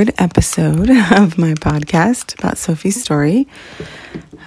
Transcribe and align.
episode 0.00 0.88
of 1.10 1.38
my 1.38 1.54
podcast 1.54 2.38
about 2.38 2.56
Sofie's 2.56 3.02
story. 3.02 3.48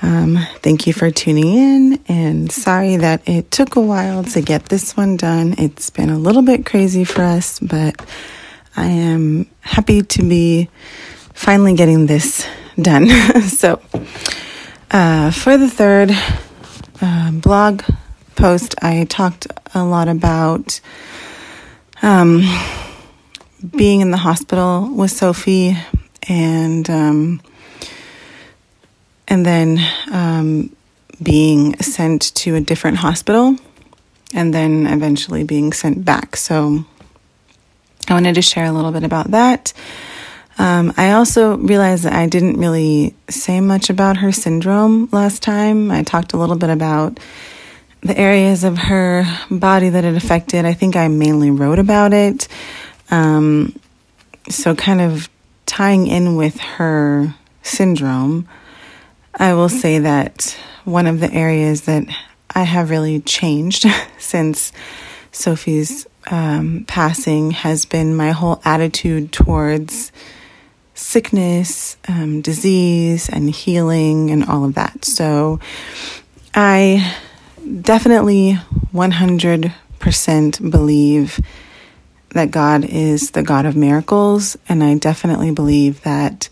Um, 0.02 0.40
thank 0.62 0.88
you 0.88 0.94
for 0.94 1.12
tuning 1.12 1.54
in, 1.54 2.00
and 2.08 2.50
sorry 2.50 2.96
that 2.96 3.28
it 3.28 3.52
took 3.52 3.76
a 3.76 3.82
while 3.82 4.24
to 4.24 4.42
get 4.42 4.68
this 4.68 4.96
one 4.96 5.18
done. 5.18 5.56
It's 5.58 5.90
been 5.90 6.10
a 6.10 6.18
little 6.18 6.42
bit 6.42 6.66
crazy 6.66 7.04
for 7.04 7.24
us, 7.24 7.60
but 7.60 8.02
I 8.78 8.86
am 8.86 9.46
happy 9.60 10.04
to 10.04 10.24
be 10.24 10.70
finally 11.34 11.74
getting 11.74 12.06
this 12.06 12.48
done. 12.82 13.10
so, 13.42 13.82
uh, 14.90 15.32
for 15.32 15.58
the 15.58 15.70
third 15.70 16.12
uh, 17.02 17.32
blog 17.32 17.84
post, 18.38 18.76
I 18.82 19.04
talked 19.04 19.48
a 19.76 19.84
lot 19.84 20.08
about. 20.08 20.80
Um, 22.02 22.44
being 23.70 24.02
in 24.02 24.12
the 24.12 24.18
hospital 24.18 24.90
with 24.94 25.12
Sofie 25.12 25.78
and 26.28 26.90
um, 26.90 27.42
and 29.28 29.46
then 29.46 29.80
um, 30.12 30.76
being 31.22 31.78
sent 31.78 32.34
to 32.36 32.56
a 32.56 32.62
different 32.62 32.98
hospital 32.98 33.56
and 34.34 34.54
then 34.54 34.88
eventually 34.88 35.44
being 35.44 35.74
sent 35.74 36.04
back. 36.04 36.36
So 36.36 36.86
I 38.08 38.14
wanted 38.14 38.36
to 38.36 38.42
share 38.42 38.66
a 38.66 38.72
little 38.72 38.92
bit 38.92 39.04
about 39.04 39.32
that. 39.32 39.74
Um, 40.58 40.94
I 40.98 41.14
also 41.14 41.58
realized 41.58 42.04
that 42.04 42.14
I 42.14 42.28
didn't 42.28 42.58
really 42.58 43.16
say 43.30 43.62
much 43.62 43.90
about 43.90 44.18
her 44.18 44.32
syndrome 44.32 45.08
last 45.12 45.42
time. 45.42 45.92
I 45.92 46.04
talked 46.04 46.34
a 46.34 46.38
little 46.38 46.58
bit 46.58 46.70
about 46.70 47.20
the 48.02 48.18
areas 48.18 48.64
of 48.64 48.78
her 48.78 49.26
body 49.50 49.90
that 49.90 50.04
it 50.04 50.16
affected. 50.16 50.66
I 50.66 50.74
think 50.74 50.96
I 50.96 51.08
mainly 51.08 51.52
wrote 51.52 51.80
about 51.80 52.14
it. 52.14 52.48
Um, 53.12 53.78
so, 54.50 54.74
kind 54.74 55.02
of 55.02 55.30
tying 55.66 56.08
in 56.08 56.36
with 56.36 56.60
her 56.60 57.36
syndrome, 57.62 58.48
I 59.36 59.54
will 59.54 59.70
say 59.70 60.00
that 60.00 60.58
one 60.86 61.08
of 61.08 61.20
the 61.20 61.32
areas 61.32 61.82
that 61.82 62.06
I 62.50 62.64
have 62.64 62.90
really 62.90 63.20
changed 63.22 63.86
since 64.18 64.72
Sofie's 65.32 66.08
um, 66.30 66.86
passing 66.88 67.52
has 67.52 67.86
been 67.86 68.16
my 68.16 68.32
whole 68.32 68.62
attitude 68.66 69.32
towards 69.32 70.12
sickness, 70.94 71.98
um, 72.08 72.42
disease, 72.42 73.30
and 73.30 73.50
healing, 73.50 74.32
and 74.32 74.46
all 74.46 74.66
of 74.66 74.76
that. 74.76 75.06
So, 75.06 75.60
I 76.54 77.16
definitely 77.82 78.58
100% 78.94 80.72
believe 80.72 81.40
that 82.34 82.52
God 82.52 82.86
is 82.86 83.32
the 83.32 83.44
God 83.44 83.66
of 83.66 83.76
miracles, 83.76 84.58
and 84.70 84.84
I 84.84 84.96
definitely 84.96 85.52
believe 85.52 86.02
that 86.04 86.50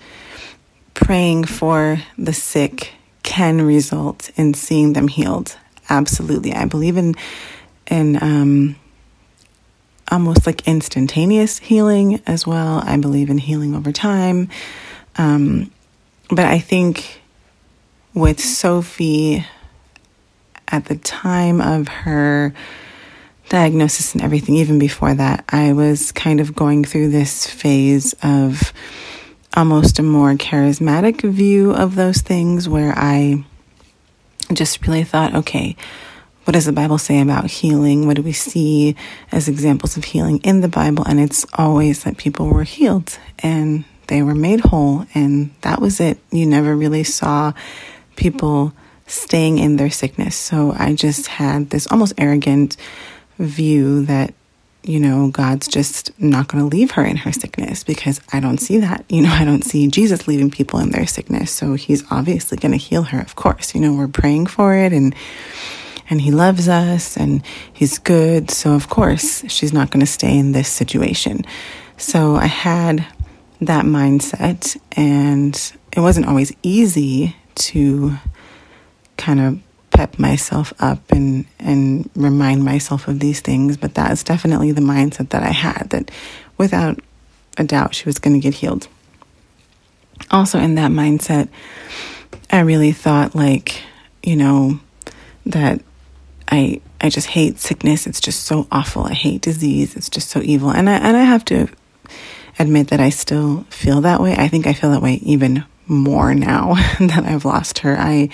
praying 0.94 1.46
for 1.46 2.00
the 2.18 2.34
sick 2.34 2.94
can 3.24 3.62
result 3.62 4.32
in 4.36 4.54
seeing 4.54 4.94
them 4.94 5.08
healed. 5.08 5.58
Absolutely, 5.90 6.54
I 6.54 6.66
believe 6.66 6.98
in 6.98 7.16
in 7.90 8.22
um, 8.22 8.76
almost 10.12 10.46
like 10.46 10.68
instantaneous 10.68 11.60
healing 11.60 12.22
as 12.28 12.46
well. 12.46 12.82
I 12.84 12.98
believe 12.98 13.30
in 13.30 13.38
healing 13.38 13.74
over 13.74 13.92
time, 13.92 14.50
um, 15.18 15.72
but 16.30 16.46
I 16.46 16.60
think 16.60 17.22
with 18.14 18.40
Sofie 18.40 19.46
at 20.68 20.86
the 20.86 20.98
time 20.98 21.62
of 21.62 21.88
her 21.88 22.54
diagnosis 23.50 24.14
and 24.14 24.24
everything, 24.24 24.56
even 24.56 24.80
before 24.80 25.14
that, 25.14 25.44
I 25.50 25.74
was 25.74 26.12
kind 26.12 26.40
of 26.40 26.56
going 26.56 26.86
through 26.86 27.10
this 27.10 27.48
phase 27.48 28.14
of 28.24 28.72
almost 29.56 30.00
a 30.00 30.04
more 30.04 30.34
charismatic 30.36 31.22
view 31.22 31.72
of 31.72 31.96
those 31.96 32.20
things 32.20 32.70
where 32.70 32.94
I 32.96 33.44
just 34.54 34.86
really 34.86 35.04
thought, 35.04 35.36
okay, 35.36 35.76
what 36.46 36.54
does 36.54 36.66
the 36.66 36.72
Bible 36.72 36.98
say 36.98 37.20
about 37.20 37.50
healing? 37.50 38.08
What 38.08 38.16
do 38.16 38.24
we 38.24 38.32
see 38.32 38.96
as 39.32 39.48
examples 39.48 39.98
of 39.98 40.06
healing 40.06 40.40
in 40.40 40.62
the 40.62 40.68
Bible? 40.68 41.04
And 41.06 41.20
it's 41.20 41.46
always 41.54 42.04
that 42.04 42.18
people 42.18 42.48
were 42.48 42.64
healed 42.64 43.20
and 43.40 43.86
they 44.08 44.24
were 44.24 44.34
made 44.34 44.62
whole, 44.62 45.06
and 45.14 45.52
that 45.62 45.80
was 45.80 46.00
it. 46.00 46.18
You 46.32 46.48
never 46.48 46.76
really 46.76 47.04
saw 47.04 47.54
people 48.16 48.74
staying 49.06 49.60
in 49.60 49.76
their 49.76 49.92
sickness. 49.92 50.36
So 50.36 50.74
I 50.76 50.94
just 50.94 51.28
had 51.28 51.70
this 51.70 51.86
almost 51.88 52.14
arrogant 52.18 52.76
view 53.40 54.06
that, 54.06 54.34
you 54.84 55.00
know, 55.00 55.30
God's 55.30 55.68
just 55.68 56.12
not 56.20 56.48
going 56.48 56.64
to 56.64 56.76
leave 56.76 56.92
her 56.92 57.04
in 57.04 57.18
her 57.18 57.32
sickness 57.32 57.84
because 57.84 58.22
I 58.32 58.40
don't 58.40 58.60
see 58.60 58.78
that. 58.80 59.04
You 59.10 59.24
know, 59.24 59.32
I 59.32 59.46
don't 59.46 59.64
see 59.64 59.88
Jesus 59.88 60.28
leaving 60.28 60.52
people 60.52 60.80
in 60.80 60.92
their 60.92 61.08
sickness. 61.08 61.52
So 61.52 61.74
he's 61.74 62.04
obviously 62.12 62.58
going 62.58 62.74
to 62.74 62.78
heal 62.78 63.04
her, 63.04 63.20
of 63.20 63.36
course. 63.36 63.74
You 63.74 63.82
know, 63.82 63.94
we're 63.94 64.08
praying 64.08 64.48
for 64.48 64.76
it 64.76 64.94
and 64.94 65.16
and 66.12 66.22
he 66.22 66.32
loves 66.32 66.68
us 66.68 67.16
and 67.18 67.44
he's 67.72 68.00
good. 68.00 68.50
So 68.50 68.74
of 68.74 68.90
course, 68.90 69.44
she's 69.52 69.72
not 69.72 69.92
going 69.92 70.00
to 70.00 70.12
stay 70.12 70.38
in 70.38 70.54
this 70.54 70.68
situation. 70.68 71.46
So 71.98 72.36
I 72.36 72.48
had 72.48 73.06
that 73.62 73.86
mindset 73.86 74.80
and 74.94 75.56
it 75.96 76.00
wasn't 76.00 76.28
always 76.28 76.52
easy 76.64 77.36
to 77.56 78.16
kind 79.18 79.40
of 79.40 79.60
pep 80.00 80.18
myself 80.18 80.72
up 80.80 81.12
and 81.12 81.46
and 81.60 82.10
remind 82.16 82.64
myself 82.64 83.10
of 83.10 83.20
these 83.20 83.42
things 83.42 83.76
but 83.76 83.94
that's 83.94 84.24
definitely 84.24 84.72
the 84.72 84.80
mindset 84.80 85.28
that 85.32 85.44
I 85.44 85.52
had 85.52 85.90
that 85.90 86.10
without 86.58 87.02
a 87.58 87.66
doubt 87.66 87.96
she 87.96 88.06
was 88.06 88.18
going 88.18 88.34
to 88.34 88.40
get 88.40 88.54
healed. 88.54 88.88
Also 90.32 90.58
in 90.58 90.76
that 90.76 90.90
mindset 90.90 91.50
I 92.50 92.62
really 92.62 92.94
thought 92.94 93.36
like 93.36 93.82
you 94.24 94.38
know 94.38 94.80
that 95.48 95.82
I 96.50 96.80
I 97.02 97.10
just 97.10 97.28
hate 97.28 97.60
sickness. 97.60 98.08
It's 98.08 98.22
just 98.22 98.44
so 98.44 98.68
awful. 98.72 99.04
I 99.04 99.14
hate 99.14 99.42
disease. 99.42 99.98
It's 99.98 100.10
just 100.10 100.30
so 100.30 100.40
evil. 100.42 100.70
And 100.70 100.90
I 100.90 100.94
and 100.94 101.18
I 101.18 101.24
have 101.24 101.44
to 101.46 101.68
admit 102.58 102.88
that 102.88 103.02
I 103.02 103.10
still 103.10 103.66
feel 103.70 104.00
that 104.02 104.22
way. 104.22 104.34
I 104.38 104.48
think 104.48 104.66
I 104.66 104.72
feel 104.72 104.92
that 104.92 105.02
way 105.02 105.16
even 105.16 105.66
more 105.88 106.34
now 106.34 106.76
that 107.02 107.26
I've 107.26 107.44
lost 107.44 107.80
her. 107.80 107.98
I 108.00 108.30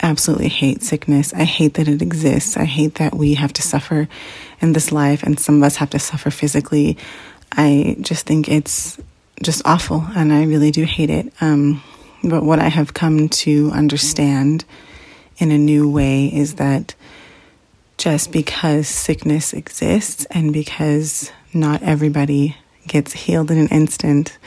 absolutely 0.00 0.48
hate 0.48 0.82
sickness. 0.82 1.34
I 1.34 1.44
hate 1.44 1.74
that 1.74 1.88
it 1.88 2.02
exists. 2.02 2.56
I 2.56 2.64
hate 2.64 2.96
that 2.96 3.14
we 3.14 3.34
have 3.34 3.52
to 3.54 3.62
suffer 3.62 4.08
in 4.60 4.72
this 4.72 4.92
life 4.92 5.22
and 5.22 5.38
some 5.38 5.56
of 5.56 5.62
us 5.62 5.76
have 5.76 5.90
to 5.90 5.98
suffer 5.98 6.30
physically. 6.30 6.96
I 7.52 7.96
just 8.00 8.26
think 8.26 8.48
it's 8.48 8.98
just 9.42 9.62
awful 9.64 10.04
and 10.14 10.32
I 10.32 10.44
really 10.44 10.70
do 10.70 10.84
hate 10.84 11.10
it. 11.10 11.32
Um, 11.40 11.82
but 12.22 12.42
what 12.42 12.58
I 12.58 12.68
have 12.68 12.94
come 12.94 13.28
to 13.28 13.70
understand 13.72 14.64
in 15.38 15.50
a 15.50 15.58
new 15.58 15.88
way 15.88 16.26
is 16.26 16.54
that 16.54 16.94
just 17.96 18.32
because 18.32 18.88
sickness 18.88 19.52
exists 19.52 20.26
and 20.30 20.52
because 20.52 21.32
not 21.52 21.82
everybody 21.82 22.56
gets 22.86 23.12
healed 23.12 23.50
in 23.50 23.58
an 23.58 23.68
instant, 23.68 24.38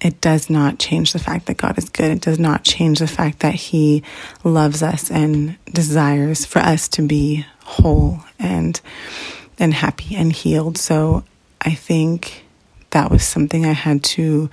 it 0.00 0.20
does 0.20 0.48
not 0.48 0.78
change 0.78 1.12
the 1.12 1.18
fact 1.18 1.46
that 1.46 1.56
God 1.56 1.76
is 1.76 1.88
good. 1.88 2.10
It 2.10 2.22
does 2.22 2.38
not 2.38 2.64
change 2.64 3.00
the 3.00 3.06
fact 3.06 3.40
that 3.40 3.54
He 3.54 4.02
loves 4.44 4.82
us 4.82 5.10
and 5.10 5.56
desires 5.66 6.44
for 6.44 6.60
us 6.60 6.88
to 6.88 7.02
be 7.02 7.46
whole 7.64 8.20
and 8.38 8.80
and 9.58 9.74
happy 9.74 10.16
and 10.16 10.32
healed. 10.32 10.78
So 10.78 11.24
I 11.60 11.74
think 11.74 12.44
that 12.90 13.10
was 13.10 13.22
something 13.22 13.66
I 13.66 13.72
had 13.72 14.02
to 14.04 14.48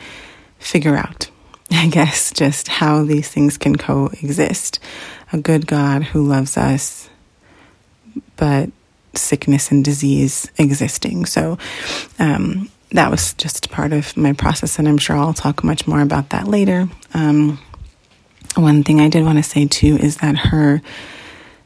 figure 0.59 0.96
out. 0.96 1.30
I 1.72 1.88
guess 1.88 2.31
just 2.31 2.68
how 2.68 3.03
these 3.03 3.29
things 3.29 3.58
can 3.58 3.78
coexist. 3.78 4.79
A 5.34 5.38
good 5.38 5.68
God 5.68 6.03
who 6.03 6.25
loves 6.25 6.58
us, 6.58 7.09
but 8.35 8.69
sickness 9.14 9.72
and 9.72 9.84
disease 9.84 10.50
existing. 10.58 11.25
So, 11.25 11.58
um, 12.19 12.69
that 12.91 13.11
was 13.11 13.33
just 13.33 13.69
part 13.69 13.93
of 13.93 14.15
my 14.15 14.33
process, 14.33 14.79
and 14.79 14.87
I'm 14.87 14.97
sure 14.97 15.15
I'll 15.15 15.33
talk 15.33 15.63
much 15.63 15.87
more 15.87 16.01
about 16.01 16.29
that 16.29 16.47
later. 16.47 16.87
Um, 17.13 17.59
one 18.55 18.84
thing 18.84 19.01
I 19.01 19.09
did 19.09 19.23
want 19.23 19.37
to 19.37 19.43
say 19.43 19.67
too 19.67 19.97
is 19.97 20.17
that 20.17 20.37
her 20.37 20.81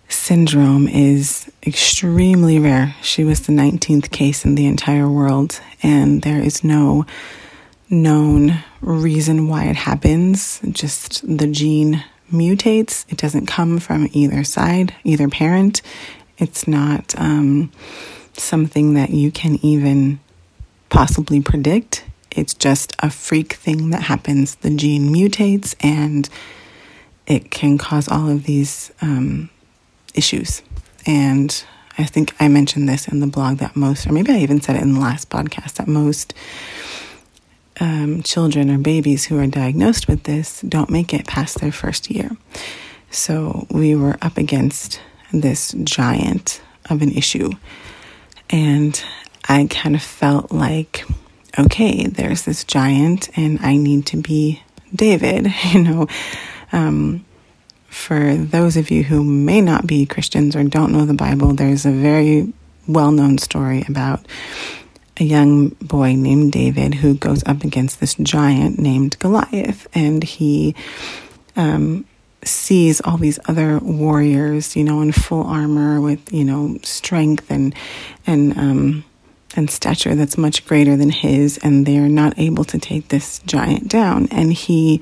syndrome 0.09 0.87
is 0.87 1.49
extremely 1.65 2.59
rare. 2.59 2.95
She 3.01 3.23
was 3.23 3.45
the 3.45 3.53
19th 3.53 4.11
case 4.11 4.45
in 4.45 4.55
the 4.55 4.65
entire 4.65 5.07
world, 5.07 5.61
and 5.81 6.21
there 6.21 6.41
is 6.41 6.63
no 6.63 7.05
known 7.89 8.63
reason 8.81 9.47
why 9.47 9.65
it 9.65 9.75
happens. 9.75 10.59
Just 10.71 11.21
the 11.37 11.47
gene 11.47 12.03
mutates, 12.31 13.05
it 13.09 13.17
doesn't 13.17 13.45
come 13.45 13.79
from 13.79 14.09
either 14.11 14.43
side, 14.43 14.95
either 15.03 15.27
parent. 15.27 15.81
It's 16.37 16.67
not 16.67 17.13
um, 17.19 17.71
something 18.33 18.95
that 18.95 19.11
you 19.11 19.31
can 19.31 19.63
even 19.63 20.19
possibly 20.91 21.41
predict. 21.41 22.03
It's 22.29 22.53
just 22.53 22.93
a 22.99 23.09
freak 23.09 23.53
thing 23.53 23.89
that 23.89 24.03
happens. 24.03 24.55
The 24.55 24.69
gene 24.69 25.09
mutates 25.09 25.73
and 25.79 26.29
it 27.25 27.49
can 27.49 27.79
cause 27.79 28.07
all 28.07 28.29
of 28.29 28.43
these 28.43 28.91
um, 29.01 29.49
issues. 30.13 30.61
And 31.05 31.63
I 31.97 32.03
think 32.03 32.35
I 32.39 32.47
mentioned 32.47 32.87
this 32.87 33.07
in 33.07 33.21
the 33.21 33.27
blog 33.27 33.57
that 33.57 33.75
most, 33.75 34.05
or 34.05 34.11
maybe 34.11 34.31
I 34.31 34.37
even 34.37 34.61
said 34.61 34.75
it 34.75 34.81
in 34.81 34.93
the 34.93 34.99
last 34.99 35.29
podcast, 35.29 35.73
that 35.75 35.87
most 35.87 36.33
um, 37.79 38.21
children 38.21 38.69
or 38.69 38.77
babies 38.77 39.25
who 39.25 39.39
are 39.39 39.47
diagnosed 39.47 40.07
with 40.07 40.23
this 40.23 40.61
don't 40.61 40.89
make 40.89 41.13
it 41.13 41.25
past 41.25 41.59
their 41.59 41.71
first 41.71 42.11
year. 42.11 42.31
So 43.09 43.65
we 43.69 43.95
were 43.95 44.17
up 44.21 44.37
against 44.37 45.01
this 45.31 45.73
giant 45.83 46.61
of 46.89 47.01
an 47.01 47.11
issue. 47.11 47.51
And 48.49 49.01
I 49.47 49.67
kind 49.69 49.95
of 49.95 50.01
felt 50.01 50.51
like, 50.51 51.03
okay, 51.57 52.07
there's 52.07 52.43
this 52.43 52.63
giant, 52.63 53.35
and 53.37 53.59
I 53.59 53.77
need 53.77 54.05
to 54.07 54.17
be 54.17 54.61
David, 54.93 55.51
you 55.71 55.83
know. 55.83 56.07
Um, 56.71 57.25
for 57.87 58.35
those 58.35 58.77
of 58.77 58.89
you 58.89 59.03
who 59.03 59.23
may 59.23 59.59
not 59.59 59.85
be 59.85 60.05
Christians 60.05 60.55
or 60.55 60.63
don't 60.63 60.93
know 60.93 61.05
the 61.05 61.13
Bible, 61.13 61.53
there's 61.53 61.85
a 61.85 61.91
very 61.91 62.53
well 62.87 63.11
known 63.11 63.37
story 63.37 63.83
about 63.87 64.25
a 65.17 65.23
young 65.23 65.69
boy 65.81 66.15
named 66.15 66.53
David 66.53 66.95
who 66.95 67.15
goes 67.15 67.43
up 67.45 67.63
against 67.63 67.99
this 67.99 68.15
giant 68.15 68.79
named 68.79 69.19
Goliath, 69.19 69.87
and 69.93 70.23
he 70.23 70.73
um, 71.55 72.05
sees 72.43 73.01
all 73.01 73.17
these 73.17 73.39
other 73.45 73.79
warriors, 73.79 74.75
you 74.75 74.83
know, 74.83 75.01
in 75.01 75.11
full 75.11 75.43
armor 75.43 75.99
with 75.99 76.31
you 76.33 76.45
know 76.45 76.77
strength 76.83 77.51
and 77.51 77.75
and 78.25 78.57
um, 78.57 79.03
and 79.55 79.69
stature 79.69 80.15
that's 80.15 80.37
much 80.37 80.65
greater 80.65 80.95
than 80.95 81.09
his, 81.09 81.57
and 81.59 81.85
they 81.85 81.97
are 81.97 82.09
not 82.09 82.37
able 82.37 82.63
to 82.65 82.79
take 82.79 83.09
this 83.09 83.39
giant 83.39 83.87
down. 83.87 84.27
And 84.31 84.53
he 84.53 85.01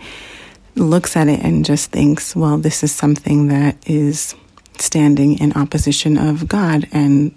looks 0.76 1.16
at 1.16 1.28
it 1.28 1.42
and 1.42 1.66
just 1.66 1.92
thinks, 1.92 2.36
well, 2.36 2.58
this 2.58 2.84
is 2.84 2.94
something 2.94 3.48
that 3.48 3.78
is 3.88 4.36
standing 4.78 5.40
in 5.40 5.54
opposition 5.54 6.18
of 6.18 6.48
God, 6.48 6.88
and 6.92 7.36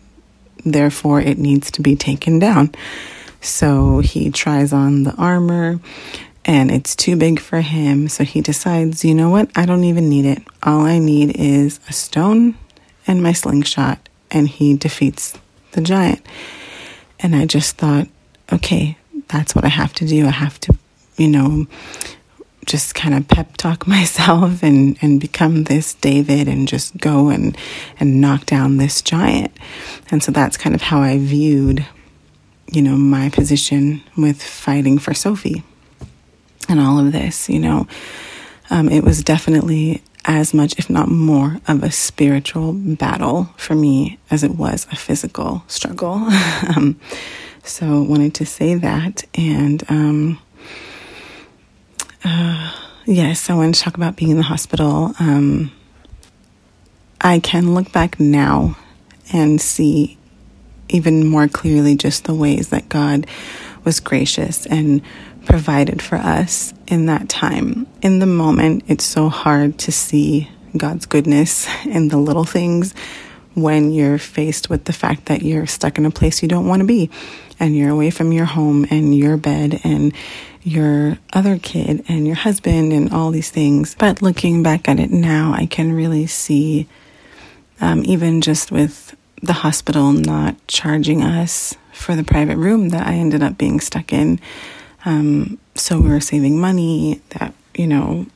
therefore 0.65 1.21
it 1.21 1.39
needs 1.39 1.71
to 1.73 1.83
be 1.83 1.97
taken 1.97 2.39
down. 2.39 2.75
So 3.41 3.99
he 3.99 4.31
tries 4.31 4.73
on 4.73 5.03
the 5.03 5.15
armor 5.17 5.81
and 6.45 6.71
it's 6.71 6.97
too 6.97 7.17
big 7.17 7.41
for 7.41 7.61
him. 7.61 8.09
So 8.09 8.25
he 8.25 8.41
decides, 8.41 9.05
you 9.05 9.15
know 9.15 9.31
what? 9.31 9.51
I 9.57 9.67
don't 9.67 9.85
even 9.85 10.09
need 10.09 10.25
it. 10.25 10.43
All 10.63 10.83
I 10.83 10.99
need 10.99 11.37
is 11.37 11.81
a 11.89 11.93
stone 11.93 12.57
and 13.07 13.23
my 13.23 13.33
slingshot. 13.33 14.09
And 14.31 14.49
he 14.49 14.75
defeats 14.77 15.35
the 15.73 15.81
giant. 15.81 16.25
And 17.23 17.37
I 17.37 17.47
just 17.47 17.77
thought, 17.77 18.09
okay, 18.53 18.99
that's 19.29 19.55
what 19.55 19.65
I 19.65 19.69
have 19.69 19.93
to 19.95 20.07
do. 20.07 20.27
I 20.27 20.31
have 20.31 20.59
to, 20.61 20.77
you 21.17 21.29
know, 21.29 21.67
just 22.67 22.95
kind 22.95 23.15
of 23.15 23.29
pep 23.29 23.57
talk 23.57 23.87
myself 23.87 24.63
and, 24.63 24.99
and 25.03 25.21
become 25.21 25.65
this 25.65 25.95
David 25.95 26.49
and 26.49 26.69
just 26.69 26.97
go 26.99 27.29
and, 27.29 27.57
and 27.99 28.21
knock 28.21 28.47
down 28.47 28.77
this 28.77 29.03
giant. 29.03 29.57
And 30.11 30.23
so 30.23 30.33
that's 30.33 30.57
kind 30.57 30.75
of 30.75 30.83
how 30.83 31.01
I 31.01 31.19
viewed, 31.19 31.87
you 32.71 32.83
know, 32.83 32.97
my 32.97 33.29
position 33.29 34.03
with 34.17 34.43
fighting 34.43 34.99
for 34.99 35.13
Sofie 35.13 35.63
and 36.69 36.81
all 36.81 36.99
of 36.99 37.13
this, 37.13 37.49
you 37.49 37.59
know. 37.59 37.87
Um, 38.71 38.89
it 38.89 39.05
was 39.05 39.23
definitely 39.23 40.03
as 40.25 40.55
much, 40.55 40.79
if 40.79 40.89
not 40.89 41.09
more, 41.09 41.59
of 41.67 41.83
a 41.83 41.91
spiritual 41.91 42.73
battle 42.73 43.53
for 43.57 43.75
me 43.75 44.19
as 44.31 44.45
it 44.45 44.53
was 44.53 44.87
a 44.93 44.97
physical 44.97 45.65
struggle. 45.67 46.13
um, 46.77 46.99
so 47.65 48.03
wanted 48.03 48.35
to 48.35 48.47
say 48.47 48.75
that 48.75 49.25
and 49.35 49.85
um, 49.89 50.39
uh, 52.25 52.73
yes, 53.05 53.51
I 53.51 53.55
wanted 53.55 53.75
to 53.75 53.81
talk 53.81 53.97
about 53.97 54.17
being 54.17 54.33
in 54.33 54.37
the 54.37 54.43
hospital. 54.43 55.15
Um, 55.19 55.73
I 57.21 57.39
can 57.39 57.75
look 57.75 57.93
back 57.93 58.19
now 58.19 58.77
and 59.33 59.61
see 59.61 60.19
even 60.89 61.27
more 61.27 61.49
clearly 61.49 61.97
just 61.97 62.25
the 62.25 62.35
ways 62.35 62.69
that 62.69 62.89
God 62.89 63.27
was 63.85 64.01
gracious 64.01 64.67
and 64.67 65.03
provided 65.45 66.03
for 66.03 66.17
us 66.17 66.73
in 66.87 67.07
that 67.07 67.29
time. 67.29 67.87
In 68.03 68.19
the 68.19 68.27
moment, 68.27 68.85
it's 68.89 69.05
so 69.05 69.29
hard 69.29 69.79
to 69.81 69.93
see 69.93 70.49
God's 70.77 71.07
goodness 71.07 71.69
in 71.85 72.09
the 72.09 72.19
little 72.19 72.45
things 72.45 72.95
when 73.55 73.93
you're 73.93 74.19
faced 74.19 74.71
with 74.71 74.85
the 74.85 74.93
fact 74.93 75.27
that 75.27 75.43
you're 75.43 75.67
stuck 75.67 75.99
in 75.99 76.07
a 76.07 76.11
place 76.11 76.43
you 76.43 76.49
don't 76.49 76.67
want 76.67 76.81
to 76.81 76.87
be 76.87 77.11
and 77.61 77.77
you're 77.77 77.91
away 77.91 78.11
from 78.11 78.33
your 78.33 78.47
home 78.47 78.87
and 78.91 79.15
your 79.15 79.37
bed 79.37 79.81
and 79.85 80.15
your 80.63 81.19
other 81.33 81.59
kid 81.59 82.05
and 82.09 82.27
your 82.27 82.37
husband 82.37 82.93
and 82.93 83.13
all 83.13 83.31
these 83.31 83.51
things. 83.51 83.95
But 83.99 84.23
looking 84.23 84.63
back 84.63 84.89
at 84.89 84.99
it 84.99 85.11
now, 85.11 85.53
I 85.55 85.67
can 85.67 85.93
really 85.93 86.27
see, 86.27 86.89
um, 87.81 88.05
even 88.07 88.41
just 88.41 88.73
with 88.73 89.17
the 89.43 89.53
hospital 89.53 90.13
not 90.13 90.57
charging 90.69 91.23
us 91.23 91.75
for 91.93 92.15
the 92.15 92.25
private 92.25 92.57
room 92.57 92.91
that 92.91 93.07
I 93.07 93.15
ended 93.15 93.43
up 93.43 93.59
being 93.59 93.81
stuck 93.81 94.13
in. 94.13 94.41
Um, 95.05 95.59
so 95.75 96.01
we 96.01 96.11
were 96.11 96.21
saving 96.21 96.61
money 96.61 97.21
that, 97.31 97.55
you 97.75 97.87
know, 97.87 98.27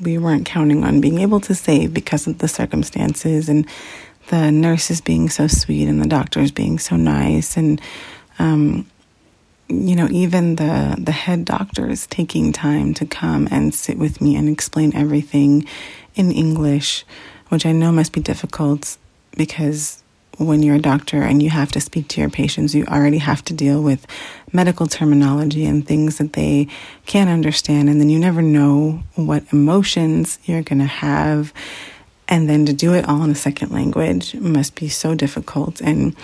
we 0.00 0.18
weren't 0.18 0.44
counting 0.46 0.84
on 0.84 1.00
being 1.00 1.20
able 1.20 1.40
to 1.40 1.54
save 1.54 1.94
because 1.94 2.26
of 2.26 2.38
the 2.38 2.48
circumstances 2.48 3.48
and 3.48 3.66
the 4.28 4.50
nurses 4.50 5.00
being 5.00 5.28
so 5.28 5.46
sweet 5.46 5.88
and 5.88 6.02
the 6.02 6.08
doctors 6.08 6.50
being 6.50 6.78
so 6.78 6.96
nice. 6.96 7.56
And 7.56 7.80
um, 8.38 8.86
you 9.68 9.96
know, 9.96 10.08
even 10.10 10.56
the 10.56 10.96
the 10.98 11.12
head 11.12 11.44
doctors 11.44 12.06
taking 12.06 12.52
time 12.52 12.94
to 12.94 13.06
come 13.06 13.48
and 13.50 13.74
sit 13.74 13.98
with 13.98 14.20
me 14.20 14.36
and 14.36 14.48
explain 14.48 14.94
everything 14.94 15.66
in 16.14 16.30
English, 16.30 17.04
which 17.48 17.66
I 17.66 17.72
know 17.72 17.90
must 17.90 18.12
be 18.12 18.20
difficult 18.20 18.96
because 19.36 20.02
when 20.38 20.62
you're 20.62 20.76
a 20.76 20.80
doctor 20.80 21.22
and 21.22 21.42
you 21.42 21.50
have 21.50 21.72
to 21.72 21.80
speak 21.80 22.08
to 22.08 22.20
your 22.20 22.30
patients, 22.30 22.74
you 22.74 22.84
already 22.86 23.18
have 23.18 23.44
to 23.44 23.54
deal 23.54 23.82
with 23.82 24.06
medical 24.52 24.86
terminology 24.86 25.64
and 25.64 25.86
things 25.86 26.18
that 26.18 26.34
they 26.34 26.68
can't 27.06 27.30
understand. 27.30 27.88
And 27.88 28.00
then 28.00 28.10
you 28.10 28.18
never 28.18 28.42
know 28.42 29.02
what 29.14 29.44
emotions 29.52 30.38
you're 30.44 30.62
going 30.62 30.80
to 30.80 30.84
have. 30.84 31.52
And 32.28 32.48
then 32.48 32.66
to 32.66 32.72
do 32.72 32.94
it 32.94 33.08
all 33.08 33.22
in 33.22 33.30
a 33.30 33.36
second 33.36 33.70
language 33.72 34.34
must 34.34 34.74
be 34.74 34.88
so 34.88 35.14
difficult. 35.14 35.80
And 35.80 36.14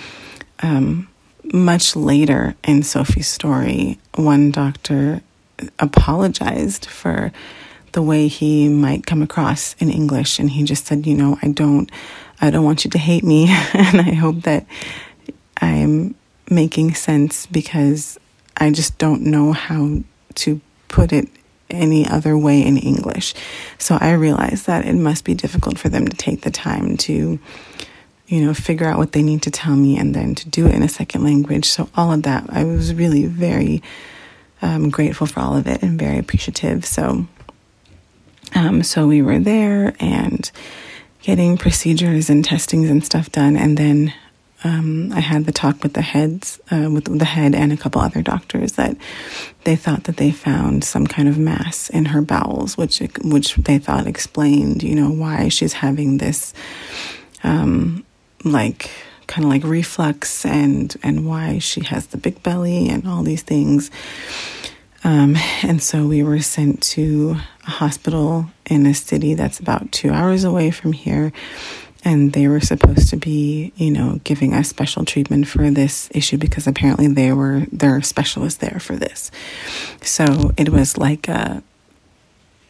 um, 0.62 1.08
much 1.53 1.97
later 1.97 2.55
in 2.65 2.82
Sofie's 2.82 3.29
story, 3.29 3.99
one 4.15 4.50
doctor 4.50 5.23
apologized 5.79 6.87
for 6.87 7.32
the 7.93 8.03
way 8.03 8.26
he 8.26 8.69
might 8.69 9.06
come 9.06 9.23
across 9.23 9.75
in 9.79 9.91
English 9.91 10.38
and 10.38 10.50
he 10.50 10.65
just 10.65 10.87
said, 10.87 11.06
you 11.06 11.15
know, 11.15 11.38
I 11.43 11.49
don't 11.49 11.91
I 12.43 12.50
don't 12.50 12.65
want 12.65 12.85
you 12.85 12.91
to 12.91 12.99
hate 12.99 13.25
me 13.25 13.47
and 13.73 14.00
I 14.00 14.12
hope 14.15 14.43
that 14.43 14.67
I'm 15.59 16.15
making 16.50 16.94
sense 16.94 17.47
because 17.47 18.19
I 18.56 18.71
just 18.71 18.99
don't 18.99 19.23
know 19.23 19.53
how 19.53 20.03
to 20.35 20.61
put 20.89 21.12
it 21.12 21.29
any 21.71 22.06
other 22.06 22.37
way 22.37 22.62
in 22.62 22.77
English. 22.77 23.32
So 23.79 23.96
I 23.99 24.13
realize 24.13 24.65
that 24.65 24.84
it 24.84 24.94
must 24.94 25.25
be 25.25 25.32
difficult 25.32 25.79
for 25.79 25.89
them 25.89 26.06
to 26.06 26.17
take 26.17 26.43
the 26.43 26.51
time 26.51 26.99
to 26.99 27.39
you 28.32 28.41
know, 28.43 28.55
figure 28.55 28.87
out 28.87 28.96
what 28.96 29.13
they 29.13 29.22
need 29.22 29.43
to 29.43 29.51
tell 29.51 29.77
me 29.77 29.99
and 29.99 30.15
then 30.15 30.34
to 30.34 30.49
do 30.49 30.67
it 30.67 30.75
in 30.75 30.82
a 30.82 30.89
second 30.89 31.22
language. 31.22 31.67
So, 31.67 31.91
all 31.94 32.13
of 32.13 32.22
that, 32.22 32.46
I 32.49 32.65
was 32.65 32.94
really 32.94 33.27
very 33.27 33.82
um, 34.63 34.89
grateful 34.89 35.27
for 35.27 35.41
all 35.41 35.55
of 35.55 35.67
it 35.67 35.82
and 35.82 35.99
very 35.99 36.17
appreciative. 36.17 36.87
So, 36.87 37.27
um, 38.55 38.82
so 38.84 39.06
we 39.06 39.20
were 39.20 39.39
there 39.39 39.94
and 40.01 40.51
getting 41.22 41.56
procedures 41.56 42.29
and 42.29 42.44
testings 42.44 42.91
and 42.91 43.05
stuff 43.05 43.31
done. 43.32 43.56
And 43.56 43.76
then 43.76 44.12
um, 44.64 45.12
I 45.12 45.20
had 45.20 45.46
the 45.46 45.52
talk 45.52 45.82
with 45.82 45.94
the 45.94 46.02
heads, 46.02 46.60
uh, 46.70 46.88
with 46.91 47.19
the 47.19 47.24
head 47.24 47.55
and 47.55 47.72
a 47.72 47.76
couple 47.76 48.00
other 48.00 48.22
doctors 48.22 48.72
that 48.72 48.96
they 49.64 49.76
thought 49.76 50.05
that 50.05 50.19
they 50.19 50.31
found 50.31 50.84
some 50.84 51.06
kind 51.06 51.29
of 51.29 51.38
mass 51.38 51.91
in 51.91 52.06
her 52.06 52.22
bowels, 52.22 52.76
which 52.76 53.00
which 53.24 53.56
they 53.56 53.79
thought 53.79 54.06
explained, 54.06 54.82
you 54.82 54.94
know, 54.94 55.10
why 55.10 55.48
she's 55.48 55.72
having 55.72 56.19
this 56.19 56.55
um, 57.43 58.05
like 58.44 58.91
kind 59.26 59.44
of 59.44 59.50
like 59.50 59.64
reflux 59.64 60.44
and 60.44 60.96
and 61.02 61.26
why 61.26 61.58
she 61.58 61.82
has 61.84 62.06
the 62.08 62.19
big 62.19 62.43
belly 62.43 62.88
and 62.88 63.06
all 63.06 63.22
these 63.22 63.43
things. 63.43 63.91
Um, 65.05 65.36
and 65.62 65.82
so 65.82 66.06
we 66.06 66.22
were 66.22 66.41
sent 66.41 66.82
to 66.82 67.36
a 67.66 67.70
hospital 67.70 68.46
in 68.66 68.86
a 68.86 68.94
city 68.94 69.34
that's 69.34 69.60
about 69.60 69.92
two 69.92 70.10
hours 70.10 70.44
away 70.44 70.70
from 70.70 70.92
here. 70.92 71.32
And 72.04 72.32
they 72.32 72.48
were 72.48 72.60
supposed 72.60 73.10
to 73.10 73.16
be, 73.16 73.72
you 73.76 73.92
know, 73.92 74.20
giving 74.24 74.54
us 74.54 74.69
special 74.69 75.04
treatment 75.04 75.46
for 75.46 75.70
this 75.70 76.08
issue 76.12 76.36
because 76.36 76.66
apparently 76.66 77.06
they 77.06 77.32
were 77.32 77.66
their 77.70 78.02
specialists 78.02 78.58
there 78.58 78.81
for 78.81 78.96
this. 78.96 79.31
So 80.00 80.50
it 80.56 80.70
was 80.70 80.98
like 80.98 81.28
a 81.28 81.62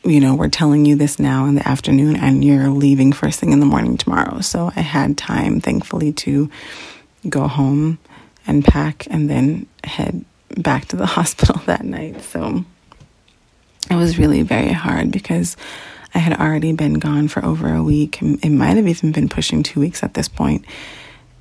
you 0.04 0.20
know, 0.20 0.34
we're 0.34 0.48
telling 0.48 0.84
you 0.84 0.96
this 0.96 1.18
now 1.18 1.46
in 1.46 1.54
the 1.54 1.66
afternoon 1.66 2.16
and 2.16 2.44
you're 2.44 2.68
leaving 2.68 3.12
first 3.12 3.38
thing 3.38 3.52
in 3.52 3.60
the 3.60 3.66
morning 3.66 3.96
tomorrow. 3.96 4.40
So 4.40 4.72
I 4.74 4.80
had 4.80 5.16
time, 5.16 5.60
thankfully, 5.60 6.12
to 6.14 6.50
go 7.28 7.46
home 7.46 7.98
and 8.46 8.64
pack 8.64 9.06
and 9.10 9.30
then 9.30 9.66
head 9.84 10.24
back 10.56 10.86
to 10.86 10.96
the 10.96 11.06
hospital 11.18 11.62
that 11.66 11.84
night. 11.84 12.22
So 12.22 12.64
it 13.90 13.96
was 13.96 14.18
really 14.18 14.42
very 14.42 14.72
hard 14.72 15.10
because 15.10 15.56
I 16.14 16.18
had 16.18 16.38
already 16.38 16.72
been 16.72 16.94
gone 16.94 17.28
for 17.28 17.44
over 17.44 17.72
a 17.74 17.82
week. 17.82 18.20
It 18.22 18.50
might 18.50 18.76
have 18.76 18.88
even 18.88 19.12
been 19.12 19.28
pushing 19.28 19.62
two 19.62 19.80
weeks 19.80 20.02
at 20.02 20.14
this 20.14 20.28
point. 20.28 20.64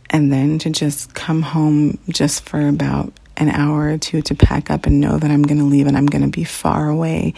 And 0.10 0.32
then 0.32 0.60
to 0.60 0.70
just 0.70 1.14
come 1.14 1.42
home 1.42 1.98
just 2.10 2.44
for 2.48 2.68
about 2.68 3.14
an 3.38 3.50
hour 3.50 3.94
or 3.94 3.98
two 3.98 4.22
to 4.22 4.36
pack 4.36 4.70
up 4.70 4.86
and 4.86 5.00
know 5.00 5.18
that 5.18 5.32
I'm 5.32 5.44
going 5.44 5.60
to 5.60 5.66
leave 5.66 5.88
and 5.88 5.98
I'm 5.98 6.06
going 6.06 6.24
to 6.24 6.30
be 6.30 6.44
far 6.44 6.90
away 6.90 7.34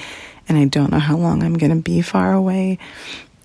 and 0.47 0.57
I 0.57 0.65
don't 0.65 0.91
know 0.91 0.99
how 0.99 1.15
long 1.15 1.43
I'm 1.43 1.53
going 1.53 1.75
to 1.75 1.81
be 1.81 2.01
far 2.01 2.33
away 2.33 2.79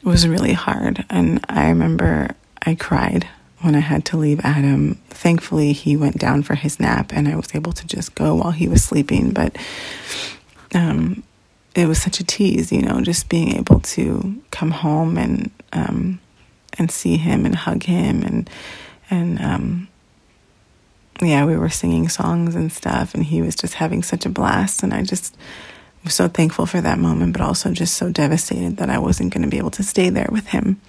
was 0.02 0.26
really 0.26 0.52
hard. 0.52 1.04
And 1.10 1.44
I 1.48 1.68
remember 1.68 2.30
I 2.64 2.74
cried 2.74 3.28
when 3.60 3.74
I 3.74 3.80
had 3.80 4.04
to 4.06 4.16
leave 4.16 4.40
Adam. 4.42 4.94
Thankfully, 5.10 5.72
he 5.72 5.96
went 5.96 6.18
down 6.18 6.42
for 6.42 6.54
his 6.54 6.80
nap 6.80 7.12
and 7.12 7.28
I 7.28 7.36
was 7.36 7.54
able 7.54 7.72
to 7.72 7.86
just 7.86 8.14
go 8.14 8.34
while 8.36 8.52
he 8.52 8.68
was 8.68 8.82
sleeping. 8.82 9.32
But 9.32 9.56
um, 10.74 11.22
it 11.74 11.86
was 11.86 12.00
such 12.00 12.20
a 12.20 12.24
tease, 12.24 12.72
you 12.72 12.82
know, 12.82 13.00
just 13.00 13.28
being 13.28 13.56
able 13.56 13.80
to 13.80 14.40
come 14.50 14.70
home 14.70 15.16
and 15.16 15.50
um, 15.72 16.20
and 16.78 16.90
see 16.90 17.16
him 17.16 17.44
and 17.44 17.54
hug 17.54 17.82
him 17.84 18.22
and 18.22 18.50
and 19.10 19.40
um, 19.40 19.88
yeah, 21.20 21.44
we 21.44 21.56
were 21.56 21.68
singing 21.68 22.08
songs 22.08 22.54
and 22.54 22.70
stuff, 22.72 23.14
and 23.14 23.24
he 23.24 23.42
was 23.42 23.56
just 23.56 23.74
having 23.74 24.02
such 24.02 24.24
a 24.24 24.28
blast, 24.28 24.82
and 24.82 24.94
I 24.94 25.02
just 25.02 25.36
was 26.04 26.14
so 26.14 26.28
thankful 26.28 26.66
for 26.66 26.80
that 26.80 26.98
moment, 26.98 27.32
but 27.32 27.42
also 27.42 27.72
just 27.72 27.96
so 27.96 28.10
devastated 28.10 28.76
that 28.76 28.90
I 28.90 28.98
wasn't 28.98 29.32
going 29.32 29.42
to 29.42 29.48
be 29.48 29.58
able 29.58 29.72
to 29.72 29.82
stay 29.82 30.10
there 30.10 30.28
with 30.30 30.48
him, 30.48 30.80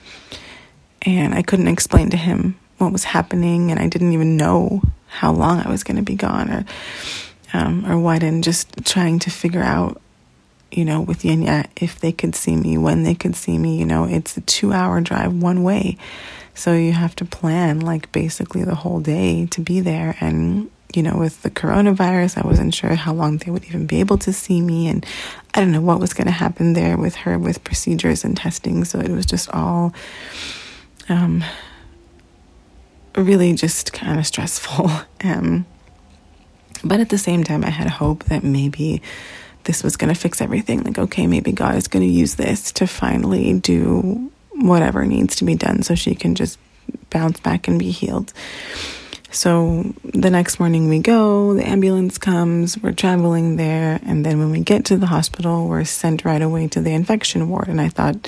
and 1.02 1.34
I 1.34 1.42
couldn't 1.42 1.68
explain 1.68 2.10
to 2.12 2.18
him 2.18 2.60
what 2.78 2.92
was 2.92 3.06
happening, 3.06 3.72
and 3.72 3.80
I 3.80 3.88
didn't 3.88 4.14
even 4.14 4.38
know 4.38 4.82
how 5.08 5.32
long 5.32 5.60
I 5.60 5.70
was 5.70 5.84
going 5.84 5.98
to 5.98 6.04
be 6.04 6.16
gone 6.16 6.52
or 6.52 6.66
um, 7.54 7.86
or 7.90 7.98
what, 7.98 8.22
and 8.22 8.44
just 8.44 8.86
trying 8.86 9.18
to 9.20 9.32
figure 9.32 9.64
out 9.64 10.00
you 10.72 10.86
know, 10.86 11.02
with 11.02 11.24
Yenya, 11.24 11.68
if 11.76 12.00
they 12.00 12.12
could 12.12 12.36
see 12.36 12.56
me, 12.56 12.78
when 12.78 13.04
they 13.04 13.16
could 13.16 13.36
see 13.36 13.58
me, 13.58 13.78
you 13.78 13.86
know, 13.86 14.06
it's 14.06 14.38
a 14.38 14.42
two 14.42 14.72
hour 14.72 15.02
drive 15.02 15.34
one 15.34 15.64
way. 15.64 15.98
So 16.54 16.74
you 16.74 16.92
have 16.92 17.16
to 17.16 17.26
plan 17.26 17.80
like 17.80 18.12
basically 18.12 18.64
the 18.64 18.76
whole 18.76 19.00
day 19.00 19.46
to 19.48 19.62
be 19.62 19.80
there. 19.80 20.16
And, 20.20 20.70
you 20.94 21.02
know, 21.02 21.18
with 21.18 21.42
the 21.42 21.50
coronavirus, 21.50 22.44
I 22.44 22.48
wasn't 22.48 22.74
sure 22.74 22.96
how 22.96 23.14
long 23.14 23.38
they 23.38 23.52
would 23.52 23.66
even 23.66 23.86
be 23.86 24.00
able 24.00 24.18
to 24.20 24.34
see 24.34 24.62
me. 24.62 24.88
And 24.88 25.06
I 25.54 25.62
don't 25.62 25.72
know 25.72 25.82
what 25.82 26.00
was 26.00 26.14
going 26.14 26.28
to 26.28 26.32
happen 26.32 26.74
there 26.74 26.98
with 26.98 27.16
her 27.16 27.40
with 27.40 27.64
procedures 27.64 28.24
and 28.24 28.36
testing. 28.36 28.84
So 28.84 29.00
it 29.00 29.10
was 29.10 29.26
just 29.26 29.50
all, 29.52 29.94
um, 31.08 31.44
really 33.16 33.54
just 33.54 33.94
kind 33.94 34.20
of 34.20 34.28
stressful. 34.28 34.92
um, 35.24 35.66
but 36.84 37.00
at 37.00 37.10
the 37.10 37.18
same 37.18 37.44
time, 37.44 37.64
I 37.64 37.70
had 37.70 37.90
hope 37.90 38.26
that 38.26 38.44
maybe 38.44 39.02
this 39.70 39.84
was 39.84 39.98
going 39.98 40.12
to 40.12 40.20
fix 40.20 40.42
everything. 40.42 40.84
Like, 40.84 40.98
okay, 40.98 41.28
maybe 41.28 41.52
God 41.52 41.76
is 41.76 41.88
going 41.88 42.04
to 42.04 42.12
use 42.12 42.34
this 42.34 42.72
to 42.72 42.88
finally 42.88 43.54
do 43.60 44.32
whatever 44.50 45.06
needs 45.06 45.36
to 45.36 45.46
be 45.46 45.54
done 45.54 45.84
so 45.84 45.94
she 45.94 46.16
can 46.16 46.34
just 46.34 46.58
bounce 47.12 47.40
back 47.40 47.68
and 47.68 47.78
be 47.78 47.92
healed. 47.92 48.34
So 49.30 49.94
the 50.04 50.32
next 50.32 50.60
morning 50.60 50.90
we 50.90 50.98
go, 50.98 51.54
the 51.54 51.68
ambulance 51.68 52.18
comes, 52.18 52.80
we're 52.80 52.94
traveling 52.94 53.58
there, 53.58 54.00
and 54.04 54.26
then 54.26 54.40
when 54.40 54.50
we 54.50 54.62
get 54.62 54.86
to 54.86 54.98
the 54.98 55.06
hospital, 55.06 55.68
we're 55.68 55.86
sent 55.86 56.26
right 56.26 56.42
away 56.42 56.68
to 56.70 56.82
the 56.82 56.96
infection 56.96 57.48
ward. 57.48 57.68
And 57.68 57.80
I 57.80 57.90
thought 57.90 58.28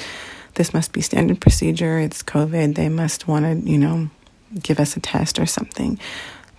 this 0.53 0.75
must 0.75 0.93
be 0.93 1.01
standard 1.01 1.41
procedure, 1.41 1.97
it's 1.97 2.21
COVID, 2.21 2.75
they 2.75 2.87
must 2.87 3.27
want 3.27 3.45
to, 3.45 3.67
you 3.67 3.79
know, 3.79 4.11
give 4.61 4.79
us 4.79 4.95
a 4.95 4.99
test 4.99 5.39
or 5.39 5.47
something. 5.47 5.97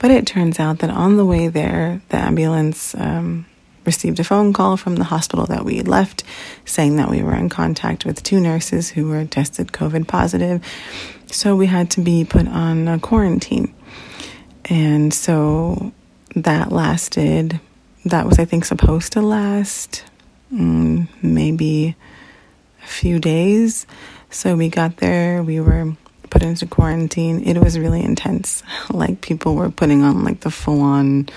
But 0.00 0.10
it 0.10 0.26
turns 0.26 0.58
out 0.58 0.80
that 0.80 0.90
on 0.90 1.18
the 1.18 1.24
way 1.24 1.46
there, 1.46 2.02
the 2.08 2.16
ambulance 2.16 2.96
um, 2.96 3.46
received 3.84 4.20
a 4.20 4.24
phone 4.24 4.52
call 4.52 4.76
from 4.76 4.96
the 4.96 5.04
hospital 5.04 5.46
that 5.46 5.64
we 5.64 5.76
had 5.76 5.88
left 5.88 6.24
saying 6.64 6.96
that 6.96 7.10
we 7.10 7.22
were 7.22 7.34
in 7.34 7.48
contact 7.48 8.04
with 8.04 8.22
two 8.22 8.40
nurses 8.40 8.90
who 8.90 9.08
were 9.08 9.24
tested 9.24 9.68
COVID 9.68 10.06
positive. 10.06 10.64
So 11.26 11.56
we 11.56 11.66
had 11.66 11.90
to 11.92 12.00
be 12.00 12.24
put 12.24 12.46
on 12.46 12.88
a 12.88 12.98
quarantine. 12.98 13.74
And 14.66 15.12
so 15.12 15.92
that 16.36 16.70
lasted, 16.70 17.60
that 18.04 18.26
was, 18.26 18.38
I 18.38 18.44
think, 18.44 18.64
supposed 18.64 19.12
to 19.14 19.22
last 19.22 20.04
mm, 20.52 21.08
maybe 21.22 21.96
a 22.82 22.86
few 22.86 23.18
days. 23.18 23.86
So 24.30 24.56
we 24.56 24.68
got 24.68 24.98
there, 24.98 25.42
we 25.42 25.60
were 25.60 25.94
put 26.30 26.42
into 26.42 26.66
quarantine. 26.66 27.42
It 27.44 27.58
was 27.58 27.78
really 27.78 28.02
intense. 28.02 28.62
Like 28.90 29.20
people 29.20 29.54
were 29.54 29.70
putting 29.70 30.02
on 30.02 30.24
like 30.24 30.40
the 30.40 30.50
full 30.50 30.80
on 30.80 31.28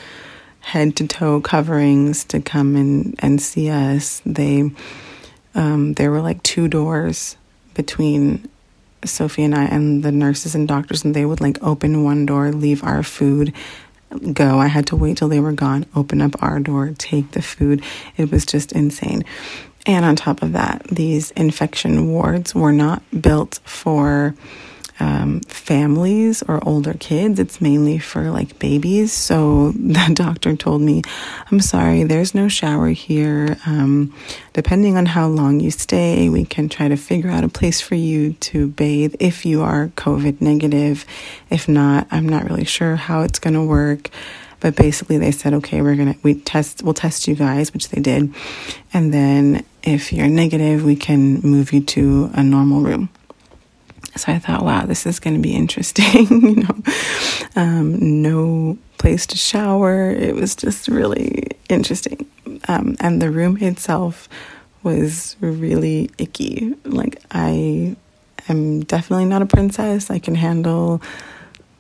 head 0.66 0.96
to 0.96 1.06
toe 1.08 1.40
coverings 1.40 2.24
to 2.24 2.42
come 2.42 2.76
and, 2.76 3.16
and 3.20 3.40
see 3.40 3.70
us. 3.70 4.20
They 4.26 4.72
um, 5.54 5.94
there 5.94 6.10
were 6.10 6.22
like 6.22 6.42
two 6.42 6.68
doors 6.68 7.38
between 7.76 8.50
Sofie 9.04 9.46
and 9.46 9.54
I 9.54 9.66
and 9.66 10.02
the 10.02 10.12
nurses 10.12 10.56
and 10.56 10.68
doctors, 10.68 11.06
and 11.06 11.16
they 11.16 11.24
would 11.24 11.40
like 11.40 11.62
open 11.64 12.04
one 12.04 12.26
door, 12.26 12.52
leave 12.52 12.84
our 12.84 13.04
food, 13.04 13.54
go. 14.34 14.58
I 14.58 14.66
had 14.66 14.88
to 14.88 14.96
wait 14.96 15.18
till 15.18 15.30
they 15.30 15.40
were 15.40 15.52
gone, 15.52 15.86
open 15.96 16.20
up 16.20 16.42
our 16.42 16.60
door, 16.60 16.94
take 16.98 17.32
the 17.32 17.44
food. 17.44 17.84
It 18.18 18.32
was 18.32 18.44
just 18.44 18.72
insane. 18.72 19.24
And 19.86 20.04
on 20.04 20.16
top 20.16 20.42
of 20.42 20.54
that, 20.54 20.84
these 20.88 21.30
infection 21.32 22.12
wards 22.12 22.56
were 22.56 22.74
not 22.74 23.04
built 23.22 23.60
for 23.66 24.34
um, 25.00 25.42
families 25.42 26.44
or 26.44 26.66
older 26.68 26.94
kids. 26.94 27.40
It's 27.40 27.60
mainly 27.60 27.98
for 27.98 28.32
like 28.32 28.60
babies. 28.60 29.12
So 29.12 29.72
the 29.76 30.12
doctor 30.14 30.56
told 30.56 30.82
me, 30.82 31.02
I'm 31.52 31.60
sorry, 31.60 32.04
there's 32.04 32.36
no 32.36 32.48
shower 32.48 32.90
here. 32.90 33.58
Um, 33.66 34.14
depending 34.54 34.98
on 34.98 35.06
how 35.06 35.28
long 35.28 35.60
you 35.60 35.72
stay, 35.72 36.30
we 36.30 36.46
can 36.46 36.70
try 36.70 36.88
to 36.88 36.98
figure 36.98 37.30
out 37.30 37.44
a 37.44 37.50
place 37.50 37.82
for 37.82 37.96
you 37.96 38.34
to 38.34 38.68
bathe 38.68 39.16
if 39.20 39.46
you 39.46 39.62
are 39.62 39.88
COVID 39.96 40.42
negative. 40.42 41.06
If 41.50 41.68
not, 41.68 42.08
I'm 42.12 42.28
not 42.28 42.46
really 42.46 42.66
sure 42.66 42.96
how 42.96 43.22
it's 43.22 43.40
going 43.40 43.56
to 43.56 43.64
work. 43.64 44.10
But 44.62 44.76
basically, 44.76 45.18
they 45.18 45.32
said, 45.32 45.54
okay, 45.56 45.82
we're 45.82 45.96
gonna 45.96 46.16
we 46.24 46.36
test 46.36 46.82
we'll 46.82 46.96
test 46.96 47.28
you 47.28 47.36
guys, 47.36 47.72
which 47.72 47.90
they 47.90 48.02
did, 48.02 48.34
and 48.94 49.14
then 49.14 49.64
if 49.84 50.12
you're 50.12 50.28
negative, 50.28 50.84
we 50.84 50.96
can 50.96 51.42
move 51.42 51.72
you 51.72 51.82
to 51.82 52.32
a 52.34 52.42
normal 52.42 52.82
room. 52.82 53.10
So 54.18 54.32
I 54.32 54.40
thought, 54.40 54.64
wow, 54.64 54.86
this 54.86 55.06
is 55.06 55.20
going 55.20 55.36
to 55.36 55.42
be 55.42 55.54
interesting. 55.54 56.28
you 56.42 56.56
know, 56.64 56.84
um, 57.56 58.22
no 58.22 58.78
place 58.98 59.26
to 59.28 59.38
shower. 59.38 60.10
It 60.10 60.36
was 60.36 60.56
just 60.56 60.88
really 60.88 61.48
interesting. 61.70 62.26
Um, 62.68 62.96
and 63.00 63.22
the 63.22 63.30
room 63.30 63.58
itself 63.58 64.30
was 64.84 65.36
really 65.42 66.10
icky. 66.18 66.74
Like, 66.86 67.22
I 67.32 67.96
am 68.48 68.82
definitely 68.82 69.26
not 69.26 69.42
a 69.42 69.46
princess. 69.46 70.10
I 70.10 70.20
can 70.20 70.36
handle 70.36 71.02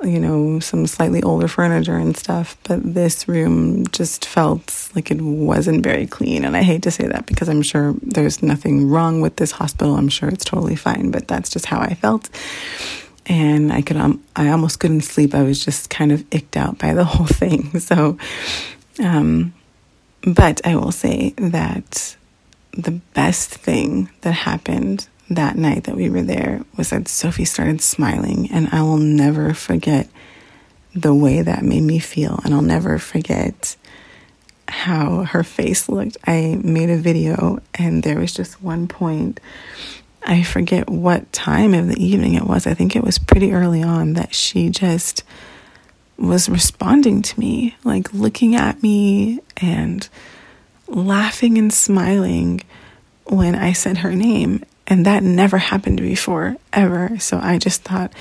you 0.04 0.20
know, 0.20 0.60
some 0.60 0.86
slightly 0.88 1.24
older 1.24 1.48
furniture 1.48 1.98
and 1.98 2.16
stuff, 2.18 2.58
but 2.64 2.82
this 2.84 3.28
room 3.28 3.88
just 3.88 4.25
felt 4.25 4.90
like 4.94 5.10
it 5.10 5.22
wasn't 5.22 5.84
very 5.84 6.06
clean. 6.06 6.44
And 6.44 6.58
I 6.58 6.64
hate 6.64 6.84
to 6.84 6.92
say 6.92 7.08
that 7.08 7.25
because 7.25 7.48
I'm 7.48 7.62
sure 7.62 7.96
there's 8.02 8.44
nothing 8.44 8.90
wrong 8.90 9.22
with 9.22 9.38
this 9.38 9.52
hospital. 9.52 9.96
I'm 9.96 10.10
sure 10.10 10.30
it's 10.30 10.46
totally 10.46 10.75
fine, 10.75 11.12
but 11.12 11.28
that's 11.28 11.50
just 11.50 11.66
how 11.66 11.80
I 11.80 11.94
felt. 11.94 12.30
And 13.28 13.72
I 13.72 13.82
could, 13.82 13.98
um, 13.98 14.24
I 14.36 14.50
almost 14.50 14.80
couldn't 14.80 15.02
sleep. 15.02 15.34
I 15.34 15.44
was 15.44 15.64
just 15.64 15.90
kind 15.90 16.12
of 16.12 16.24
icked 16.30 16.58
out 16.58 16.78
by 16.78 16.94
the 16.94 17.06
whole 17.06 17.28
thing. 17.28 17.80
So, 17.80 18.18
um, 19.02 19.54
but 20.24 20.66
I 20.66 20.75
will 20.75 20.92
say 20.92 21.34
that 21.38 22.18
the 22.74 22.92
best 23.14 23.50
thing 23.50 24.10
that 24.22 24.34
happened 24.34 25.08
that 25.29 25.58
night 25.58 25.86
that 25.86 25.96
we 25.96 26.10
were 26.10 26.22
there 26.22 26.63
was 26.77 26.91
that 26.91 27.05
Sofie 27.05 27.48
started 27.48 27.82
smiling, 27.82 28.50
and 28.51 28.70
I 28.72 28.82
will 28.82 28.98
never 28.98 29.53
forget 29.53 30.08
the 30.94 31.13
way 31.13 31.41
that 31.41 31.63
made 31.63 31.84
me 31.84 32.00
feel, 32.00 32.39
and 32.44 32.53
I'll 32.53 32.62
never 32.62 32.98
forget 33.00 33.75
how 34.67 35.24
her 35.24 35.44
face 35.44 35.89
looked. 35.89 36.17
I 36.25 36.60
made 36.63 36.89
a 36.89 36.98
video, 36.98 37.60
and 37.74 38.03
there 38.03 38.20
was 38.20 38.34
just 38.34 38.62
one 38.62 38.88
point. 38.88 39.39
I 40.24 40.41
forget 40.44 40.89
what 40.89 41.32
time 41.34 41.74
of 41.74 41.88
the 41.88 42.03
evening 42.03 42.34
it 42.34 42.48
was. 42.48 42.65
I 42.65 42.74
think 42.74 42.96
it 42.96 43.03
was 43.03 43.20
pretty 43.20 43.53
early 43.53 43.84
on 43.84 44.13
that 44.13 44.34
she 44.34 44.70
just 44.70 45.24
was 46.17 46.50
responding 46.50 47.22
to 47.22 47.39
me, 47.39 47.75
like 47.84 48.13
looking 48.13 48.55
at 48.55 48.82
me 48.82 49.41
and 49.58 50.08
laughing 50.88 51.58
and 51.58 51.74
smiling 51.74 52.62
when 53.25 53.55
I 53.55 53.74
said 53.74 53.98
her 53.98 54.15
name. 54.15 54.63
And 54.88 55.06
that 55.06 55.24
never 55.24 55.58
happened 55.58 56.00
before, 56.00 56.58
ever. 56.72 57.18
So 57.20 57.39
I 57.42 57.58
just 57.58 57.82
thought, 57.82 58.13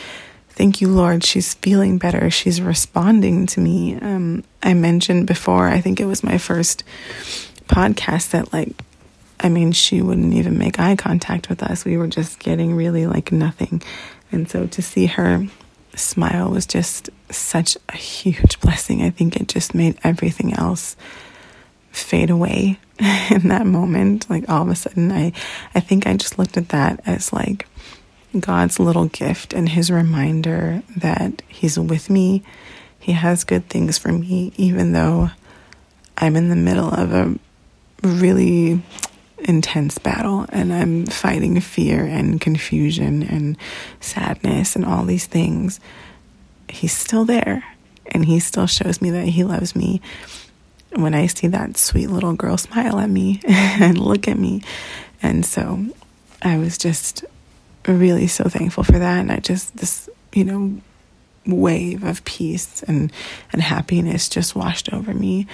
thank 0.51 0.81
you, 0.81 0.89
Lord. 0.89 1.25
She's 1.25 1.55
feeling 1.55 1.99
better. 1.99 2.31
She's 2.31 2.61
responding 2.63 3.47
to 3.49 3.61
me. 3.61 3.97
Um, 3.97 4.45
I 4.63 4.75
mentioned 4.75 5.27
before, 5.27 5.69
I 5.69 5.81
think 5.81 6.01
it 6.01 6.07
was 6.07 6.25
my 6.25 6.39
first 6.39 6.83
podcast 7.69 8.31
that, 8.31 8.53
like, 8.53 8.71
I 9.41 9.49
mean, 9.51 9.73
she 9.73 10.01
wouldn't 10.01 10.33
even 10.33 10.57
make 10.57 10.81
eye 10.81 10.97
contact 10.97 11.49
with 11.49 11.63
us. 11.63 11.85
We 11.85 11.99
were 11.99 12.07
just 12.07 12.39
getting 12.39 12.75
really 12.75 13.07
like 13.07 13.31
nothing. 13.31 13.83
And 14.33 14.49
so 14.49 14.67
to 14.67 14.81
see 14.81 15.07
her 15.07 15.47
smile 15.95 16.51
was 16.51 16.67
just 16.67 17.11
such 17.31 17.77
a 17.89 17.97
huge 17.97 18.59
blessing. 18.61 19.03
I 19.03 19.11
think 19.11 19.37
it 19.37 19.49
just 19.49 19.75
made 19.75 19.99
everything 20.03 20.55
else 20.55 20.97
fade 21.97 22.31
away 22.31 22.79
in 23.31 23.49
that 23.49 23.67
moment. 23.67 24.29
Like 24.29 24.49
all 24.49 24.63
of 24.63 24.69
a 24.69 24.75
sudden, 24.75 25.13
I, 25.13 25.33
I 25.75 25.81
think 25.81 26.07
I 26.07 26.17
just 26.17 26.39
looked 26.39 26.57
at 26.57 26.71
that 26.71 27.01
as 27.07 27.33
like 27.33 27.67
God's 28.39 28.81
little 28.81 29.07
gift 29.07 29.53
and 29.53 29.69
his 29.69 29.91
reminder 29.91 30.83
that 30.97 31.43
he's 31.49 31.79
with 31.79 32.11
me. 32.11 32.43
He 32.99 33.13
has 33.13 33.45
good 33.45 33.69
things 33.69 33.99
for 33.99 34.13
me, 34.13 34.53
even 34.57 34.93
though 34.93 35.31
I'm 36.17 36.37
in 36.37 36.49
the 36.49 36.57
middle 36.57 36.89
of 36.89 37.13
a 37.13 37.35
really 38.03 38.83
intense 39.39 39.99
battle 39.99 40.47
and 40.51 40.73
I'm 40.73 41.07
fighting 41.07 41.61
fear 41.61 42.05
and 42.05 42.41
confusion 42.41 43.23
and 43.23 43.57
sadness 44.01 44.75
and 44.75 44.85
all 44.85 45.05
these 45.05 45.27
things. 45.27 45.81
He's 46.69 46.93
still 46.93 47.25
there 47.25 47.63
and 48.07 48.25
he 48.25 48.41
still 48.41 48.67
shows 48.67 49.03
me 49.03 49.11
that 49.11 49.27
he 49.29 49.45
loves 49.45 49.77
me 49.77 50.01
when 50.97 51.15
I 51.15 51.27
see 51.27 51.49
that 51.49 51.77
sweet 51.77 52.09
little 52.09 52.35
girl 52.35 52.57
smile 52.57 52.99
at 52.99 53.11
me 53.11 53.41
and 53.49 53.99
look 53.99 54.29
at 54.29 54.39
me. 54.39 54.63
And 55.23 55.45
so 55.45 55.87
I 56.43 56.59
was 56.59 56.79
just 56.79 57.25
really 57.87 58.27
so 58.27 58.45
thankful 58.45 58.85
for 58.85 58.99
that. 58.99 59.21
And 59.21 59.33
I 59.33 59.39
just, 59.39 59.77
this, 59.77 60.09
you 60.33 60.45
know, 60.45 60.81
wave 61.47 62.05
of 62.05 62.25
peace 62.25 62.83
and, 62.85 63.13
and 63.53 63.63
happiness 63.63 64.29
just 64.29 64.55
washed 64.55 64.93
over 64.93 65.13
me. 65.13 65.47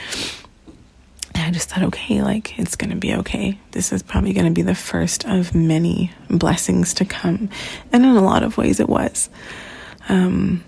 And 1.35 1.45
I 1.45 1.51
just 1.51 1.71
thought, 1.71 1.85
okay, 1.85 2.23
like 2.23 2.59
it's 2.59 2.77
going 2.77 2.91
to 2.91 2.97
be 2.97 3.15
okay. 3.15 3.59
This 3.71 3.93
is 3.93 4.03
probably 4.03 4.33
going 4.33 4.47
to 4.47 4.53
be 4.53 4.63
the 4.63 4.75
first 4.75 5.25
of 5.27 5.55
many 5.55 6.13
blessings 6.29 6.95
to 6.95 7.05
come. 7.05 7.49
And 7.93 8.05
in 8.05 8.17
a 8.17 8.23
lot 8.23 8.43
of 8.43 8.59
ways, 8.59 8.81
it 8.81 8.89
was. 8.89 9.31
Um, 10.09 10.65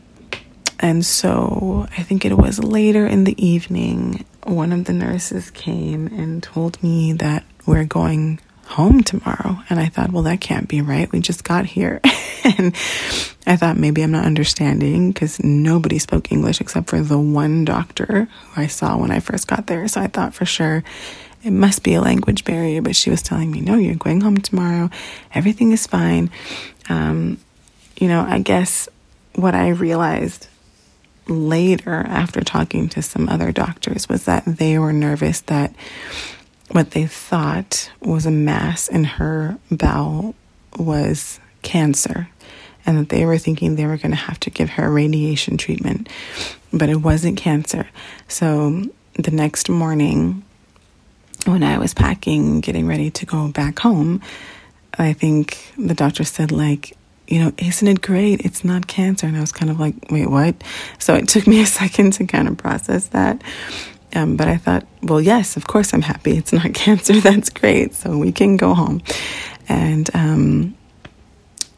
and 0.78 1.04
so 1.04 1.86
I 1.96 2.02
think 2.02 2.24
it 2.24 2.36
was 2.36 2.62
later 2.62 3.06
in 3.06 3.24
the 3.24 3.44
evening, 3.44 4.24
one 4.44 4.72
of 4.72 4.84
the 4.84 4.92
nurses 4.92 5.50
came 5.50 6.06
and 6.08 6.42
told 6.42 6.82
me 6.82 7.12
that 7.14 7.44
we're 7.66 7.84
going 7.84 8.40
home 8.66 9.02
tomorrow. 9.02 9.58
And 9.68 9.78
I 9.78 9.86
thought, 9.86 10.12
well, 10.12 10.22
that 10.24 10.40
can't 10.40 10.68
be 10.68 10.80
right. 10.80 11.10
We 11.12 11.20
just 11.20 11.44
got 11.44 11.66
here. 11.66 12.00
and 12.44 12.74
I 13.46 13.56
thought 13.56 13.76
maybe 13.76 14.02
I'm 14.02 14.10
not 14.10 14.24
understanding 14.24 15.12
because 15.12 15.42
nobody 15.42 15.98
spoke 15.98 16.32
English 16.32 16.60
except 16.60 16.88
for 16.88 17.00
the 17.00 17.18
one 17.18 17.64
doctor 17.64 18.28
who 18.30 18.60
I 18.60 18.66
saw 18.66 18.96
when 18.96 19.10
I 19.10 19.20
first 19.20 19.46
got 19.46 19.66
there. 19.66 19.86
So 19.88 20.00
I 20.00 20.06
thought 20.06 20.34
for 20.34 20.46
sure 20.46 20.82
it 21.44 21.50
must 21.50 21.82
be 21.82 21.94
a 21.94 22.00
language 22.00 22.44
barrier. 22.44 22.82
But 22.82 22.96
she 22.96 23.10
was 23.10 23.22
telling 23.22 23.50
me, 23.50 23.60
no, 23.60 23.76
you're 23.76 23.94
going 23.94 24.20
home 24.20 24.38
tomorrow. 24.38 24.90
Everything 25.34 25.72
is 25.72 25.86
fine. 25.86 26.30
Um, 26.88 27.38
you 27.98 28.08
know, 28.08 28.22
I 28.22 28.38
guess 28.38 28.88
what 29.34 29.54
I 29.54 29.68
realized 29.70 30.48
later 31.28 32.04
after 32.06 32.40
talking 32.40 32.88
to 32.88 33.02
some 33.02 33.28
other 33.28 33.52
doctors 33.52 34.08
was 34.08 34.24
that 34.24 34.44
they 34.44 34.78
were 34.78 34.92
nervous 34.92 35.40
that 35.42 35.74
what 36.70 36.92
they 36.92 37.06
thought 37.06 37.90
was 38.00 38.26
a 38.26 38.30
mass 38.30 38.88
in 38.88 39.04
her 39.04 39.58
bowel 39.70 40.34
was 40.78 41.38
cancer 41.62 42.28
and 42.84 42.98
that 42.98 43.08
they 43.10 43.24
were 43.24 43.38
thinking 43.38 43.76
they 43.76 43.86
were 43.86 43.96
going 43.96 44.10
to 44.10 44.16
have 44.16 44.40
to 44.40 44.50
give 44.50 44.70
her 44.70 44.90
radiation 44.90 45.56
treatment, 45.56 46.08
but 46.72 46.88
it 46.88 46.96
wasn't 46.96 47.36
cancer. 47.36 47.88
So 48.26 48.84
the 49.14 49.30
next 49.30 49.68
morning, 49.68 50.42
when 51.44 51.62
I 51.62 51.78
was 51.78 51.94
packing, 51.94 52.60
getting 52.60 52.86
ready 52.86 53.10
to 53.10 53.26
go 53.26 53.48
back 53.48 53.78
home, 53.78 54.20
I 54.98 55.12
think 55.12 55.72
the 55.78 55.94
doctor 55.94 56.24
said, 56.24 56.50
like, 56.50 56.96
you 57.32 57.42
know, 57.42 57.52
isn't 57.56 57.88
it 57.88 58.02
great? 58.02 58.44
It's 58.44 58.62
not 58.62 58.86
cancer. 58.86 59.26
And 59.26 59.38
I 59.38 59.40
was 59.40 59.52
kind 59.52 59.70
of 59.70 59.80
like, 59.80 59.94
wait, 60.10 60.28
what? 60.28 60.54
So 60.98 61.14
it 61.14 61.28
took 61.28 61.46
me 61.46 61.60
a 61.62 61.66
second 61.66 62.12
to 62.14 62.26
kind 62.26 62.46
of 62.46 62.58
process 62.58 63.08
that. 63.08 63.42
Um, 64.14 64.36
but 64.36 64.48
I 64.48 64.58
thought, 64.58 64.86
well, 65.02 65.22
yes, 65.22 65.56
of 65.56 65.66
course 65.66 65.94
I'm 65.94 66.02
happy. 66.02 66.36
It's 66.36 66.52
not 66.52 66.74
cancer. 66.74 67.14
That's 67.20 67.48
great. 67.48 67.94
So 67.94 68.18
we 68.18 68.32
can 68.32 68.58
go 68.58 68.74
home. 68.74 69.02
And 69.66 70.10
um, 70.14 70.76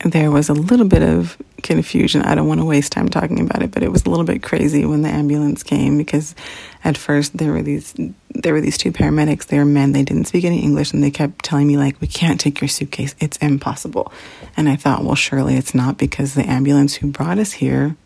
there 0.05 0.31
was 0.31 0.49
a 0.49 0.55
little 0.55 0.87
bit 0.87 1.03
of 1.03 1.37
confusion. 1.63 2.23
I 2.23 2.35
don't 2.35 2.49
want 2.49 2.61
to 2.61 2.65
waste 2.65 2.93
time 2.93 3.09
talking 3.09 3.41
about 3.41 3.63
it, 3.63 3.71
but 3.71 3.83
it 3.83 3.91
was 3.91 4.05
a 4.05 4.11
little 4.11 4.25
bit 4.25 4.43
crazy 4.43 4.85
when 4.85 5.03
the 5.03 5.09
ambulance 5.09 5.63
came 5.63 5.97
because 5.97 6.35
at 6.85 6.99
first 6.99 7.37
there 7.37 7.53
were 7.53 7.63
these 7.63 7.95
there 8.35 8.53
were 8.53 8.61
these 8.61 8.77
two 8.77 8.93
paramedics. 8.93 9.47
They 9.47 9.59
were 9.59 9.65
men. 9.65 9.93
They 9.93 10.03
didn't 10.03 10.27
speak 10.27 10.45
any 10.45 10.63
English, 10.63 10.93
and 10.93 11.03
they 11.03 11.11
kept 11.11 11.45
telling 11.45 11.67
me 11.67 11.77
like, 11.77 12.01
"We 12.01 12.07
can't 12.07 12.41
take 12.41 12.61
your 12.61 12.69
suitcase. 12.69 13.15
It's 13.21 13.37
impossible." 13.39 14.13
And 14.57 14.69
I 14.69 14.77
thought, 14.77 15.05
well, 15.05 15.15
surely 15.15 15.57
it's 15.57 15.75
not 15.75 15.99
because 15.99 16.35
the 16.35 16.49
ambulance 16.49 16.97
who 16.97 17.09
brought 17.09 17.39
us 17.39 17.53
here 17.53 17.97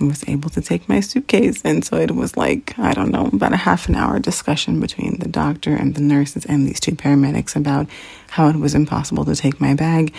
was 0.00 0.24
able 0.28 0.50
to 0.50 0.60
take 0.60 0.88
my 0.88 1.00
suitcase. 1.00 1.60
And 1.64 1.84
so 1.84 1.96
it 1.96 2.14
was 2.14 2.36
like, 2.36 2.78
I 2.78 2.94
don't 2.94 3.10
know, 3.10 3.26
about 3.32 3.52
a 3.52 3.56
half 3.56 3.88
an 3.88 3.96
hour 3.96 4.18
discussion 4.18 4.80
between 4.80 5.18
the 5.18 5.28
doctor 5.28 5.74
and 5.74 5.94
the 5.94 6.00
nurses 6.00 6.44
and 6.46 6.68
these 6.68 6.80
two 6.80 6.92
paramedics 6.92 7.56
about 7.56 7.88
how 8.30 8.48
it 8.48 8.56
was 8.56 8.74
impossible 8.74 9.24
to 9.24 9.34
take 9.34 9.60
my 9.60 9.74
bag. 9.74 10.14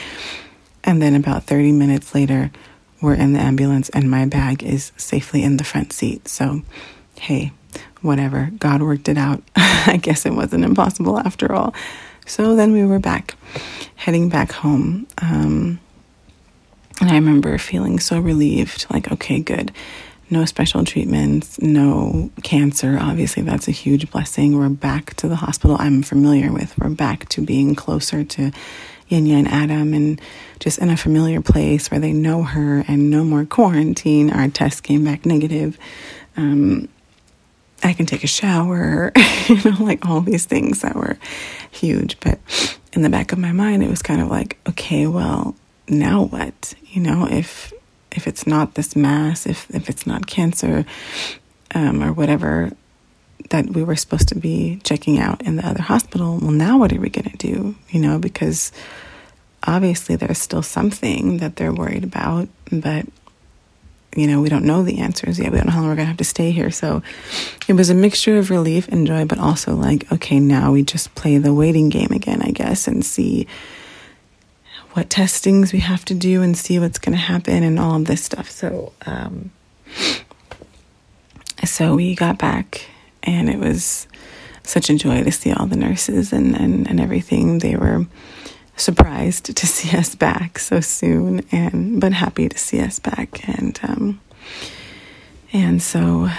And 0.83 1.01
then 1.01 1.15
about 1.15 1.43
30 1.43 1.71
minutes 1.71 2.15
later, 2.15 2.51
we're 3.01 3.15
in 3.15 3.33
the 3.33 3.39
ambulance 3.39 3.89
and 3.89 4.09
my 4.09 4.25
bag 4.25 4.63
is 4.63 4.91
safely 4.97 5.43
in 5.43 5.57
the 5.57 5.63
front 5.63 5.93
seat. 5.93 6.27
So, 6.27 6.61
hey, 7.19 7.51
whatever. 8.01 8.51
God 8.57 8.81
worked 8.81 9.09
it 9.09 9.17
out. 9.17 9.43
I 9.55 9.97
guess 10.01 10.25
it 10.25 10.33
wasn't 10.33 10.65
impossible 10.65 11.19
after 11.19 11.53
all. 11.53 11.73
So 12.25 12.55
then 12.55 12.73
we 12.73 12.85
were 12.85 12.99
back, 12.99 13.35
heading 13.95 14.29
back 14.29 14.51
home. 14.51 15.07
Um, 15.21 15.79
and 17.01 17.09
I 17.09 17.15
remember 17.15 17.57
feeling 17.57 17.99
so 17.99 18.19
relieved 18.19 18.85
like, 18.91 19.11
okay, 19.11 19.39
good. 19.39 19.71
No 20.29 20.45
special 20.45 20.83
treatments, 20.83 21.59
no 21.59 22.29
cancer. 22.43 22.99
Obviously, 23.01 23.41
that's 23.41 23.67
a 23.67 23.71
huge 23.71 24.11
blessing. 24.11 24.55
We're 24.55 24.69
back 24.69 25.15
to 25.15 25.27
the 25.27 25.37
hospital 25.37 25.75
I'm 25.79 26.03
familiar 26.03 26.51
with. 26.51 26.77
We're 26.77 26.89
back 26.89 27.27
to 27.29 27.41
being 27.41 27.73
closer 27.73 28.23
to 28.23 28.51
Yenya 29.09 29.33
and 29.33 29.47
Adam 29.47 29.93
and 29.93 30.21
just 30.59 30.79
in 30.79 30.89
a 30.89 30.97
familiar 30.97 31.41
place 31.41 31.89
where 31.89 31.99
they 31.99 32.13
know 32.13 32.43
her 32.43 32.83
and 32.87 33.09
no 33.09 33.23
more 33.23 33.45
quarantine. 33.45 34.29
Our 34.29 34.49
test 34.49 34.83
came 34.83 35.03
back 35.03 35.25
negative. 35.25 35.77
Um, 36.37 36.89
I 37.83 37.93
can 37.93 38.05
take 38.05 38.23
a 38.23 38.27
shower, 38.27 39.11
you 39.47 39.55
know, 39.63 39.77
like 39.79 40.05
all 40.05 40.21
these 40.21 40.45
things 40.45 40.81
that 40.81 40.95
were 40.95 41.17
huge. 41.71 42.19
But 42.19 42.39
in 42.93 43.01
the 43.01 43.09
back 43.09 43.31
of 43.31 43.39
my 43.39 43.51
mind, 43.51 43.83
it 43.83 43.89
was 43.89 44.01
kind 44.01 44.21
of 44.21 44.29
like, 44.29 44.57
okay, 44.67 45.07
well, 45.07 45.55
now 45.87 46.23
what? 46.23 46.75
You 46.87 47.01
know, 47.01 47.27
if 47.29 47.73
if 48.11 48.27
it's 48.27 48.45
not 48.45 48.73
this 48.75 48.95
mass, 48.95 49.45
if 49.45 49.69
if 49.71 49.89
it's 49.89 50.05
not 50.05 50.27
cancer, 50.27 50.85
um, 51.73 52.03
or 52.03 52.11
whatever 52.11 52.71
that 53.49 53.69
we 53.69 53.83
were 53.83 53.95
supposed 53.95 54.27
to 54.29 54.35
be 54.35 54.79
checking 54.83 55.19
out 55.19 55.41
in 55.41 55.55
the 55.55 55.67
other 55.67 55.81
hospital, 55.81 56.37
well, 56.41 56.51
now 56.51 56.77
what 56.77 56.93
are 56.93 56.99
we 56.99 57.09
going 57.09 57.29
to 57.29 57.37
do? 57.37 57.75
You 57.89 57.99
know, 57.99 58.19
because 58.19 58.71
obviously 59.65 60.15
there's 60.15 60.37
still 60.37 60.61
something 60.61 61.37
that 61.37 61.55
they're 61.55 61.73
worried 61.73 62.03
about, 62.03 62.47
but 62.71 63.05
you 64.15 64.25
know, 64.25 64.41
we 64.41 64.49
don't 64.49 64.65
know 64.65 64.81
the 64.81 64.99
answers 64.99 65.37
yet. 65.37 65.51
We 65.51 65.57
don't 65.57 65.67
know 65.67 65.73
how 65.73 65.81
long 65.81 65.89
we're 65.89 65.95
going 65.95 66.05
to 66.05 66.09
have 66.09 66.17
to 66.17 66.23
stay 66.23 66.51
here. 66.51 66.71
So 66.71 67.03
it 67.67 67.73
was 67.73 67.89
a 67.89 67.95
mixture 67.95 68.37
of 68.39 68.49
relief 68.49 68.87
and 68.87 69.05
joy, 69.05 69.25
but 69.25 69.37
also 69.37 69.75
like, 69.75 70.11
okay, 70.11 70.39
now 70.39 70.71
we 70.71 70.83
just 70.83 71.13
play 71.13 71.37
the 71.37 71.53
waiting 71.53 71.89
game 71.89 72.11
again, 72.11 72.41
I 72.41 72.49
guess, 72.51 72.87
and 72.87 73.05
see 73.05 73.47
what 74.93 75.09
testings 75.11 75.71
we 75.71 75.79
have 75.79 76.03
to 76.05 76.15
do 76.15 76.41
and 76.41 76.57
see 76.57 76.79
what's 76.79 76.97
going 76.97 77.13
to 77.13 77.23
happen 77.23 77.61
and 77.61 77.79
all 77.79 77.95
of 77.95 78.05
this 78.05 78.23
stuff. 78.23 78.49
So, 78.49 78.93
um, 79.05 79.51
so 81.63 81.95
we 81.95 82.15
got 82.15 82.39
back 82.39 82.87
and 83.23 83.49
it 83.49 83.59
was 83.59 84.07
such 84.63 84.89
a 84.89 84.95
joy 84.95 85.23
to 85.23 85.31
see 85.31 85.51
all 85.51 85.65
the 85.65 85.75
nurses 85.75 86.31
and, 86.31 86.55
and, 86.55 86.87
and 86.87 86.99
everything. 86.99 87.59
They 87.59 87.75
were 87.75 88.05
surprised 88.75 89.55
to 89.55 89.67
see 89.75 89.97
us 89.97 90.15
back 90.15 90.59
so 90.59 90.79
soon 90.79 91.41
and 91.51 91.99
but 91.99 92.13
happy 92.13 92.49
to 92.49 92.57
see 92.57 92.79
us 92.79 92.99
back. 92.99 93.47
And 93.47 93.79
um, 93.83 94.21
and 95.51 95.81
so 95.81 96.29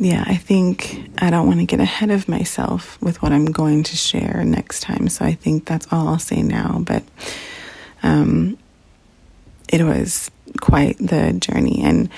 yeah 0.00 0.22
i 0.28 0.36
think 0.36 1.10
i 1.18 1.28
don't 1.28 1.48
want 1.48 1.58
to 1.58 1.66
get 1.66 1.80
ahead 1.80 2.08
of 2.08 2.28
myself 2.28 3.02
with 3.02 3.20
what 3.20 3.32
i'm 3.32 3.46
going 3.46 3.82
to 3.82 3.96
share 3.96 4.44
next 4.44 4.80
time. 4.80 5.08
So 5.08 5.24
i 5.24 5.32
think 5.32 5.64
that's 5.64 5.88
all 5.90 6.06
i'll 6.06 6.20
say 6.20 6.40
now. 6.42 6.80
But 6.84 7.02
um, 8.02 8.56
it 9.68 9.82
was 9.82 10.30
quite 10.60 10.98
the 10.98 11.32
journey. 11.34 11.82
And 11.82 12.08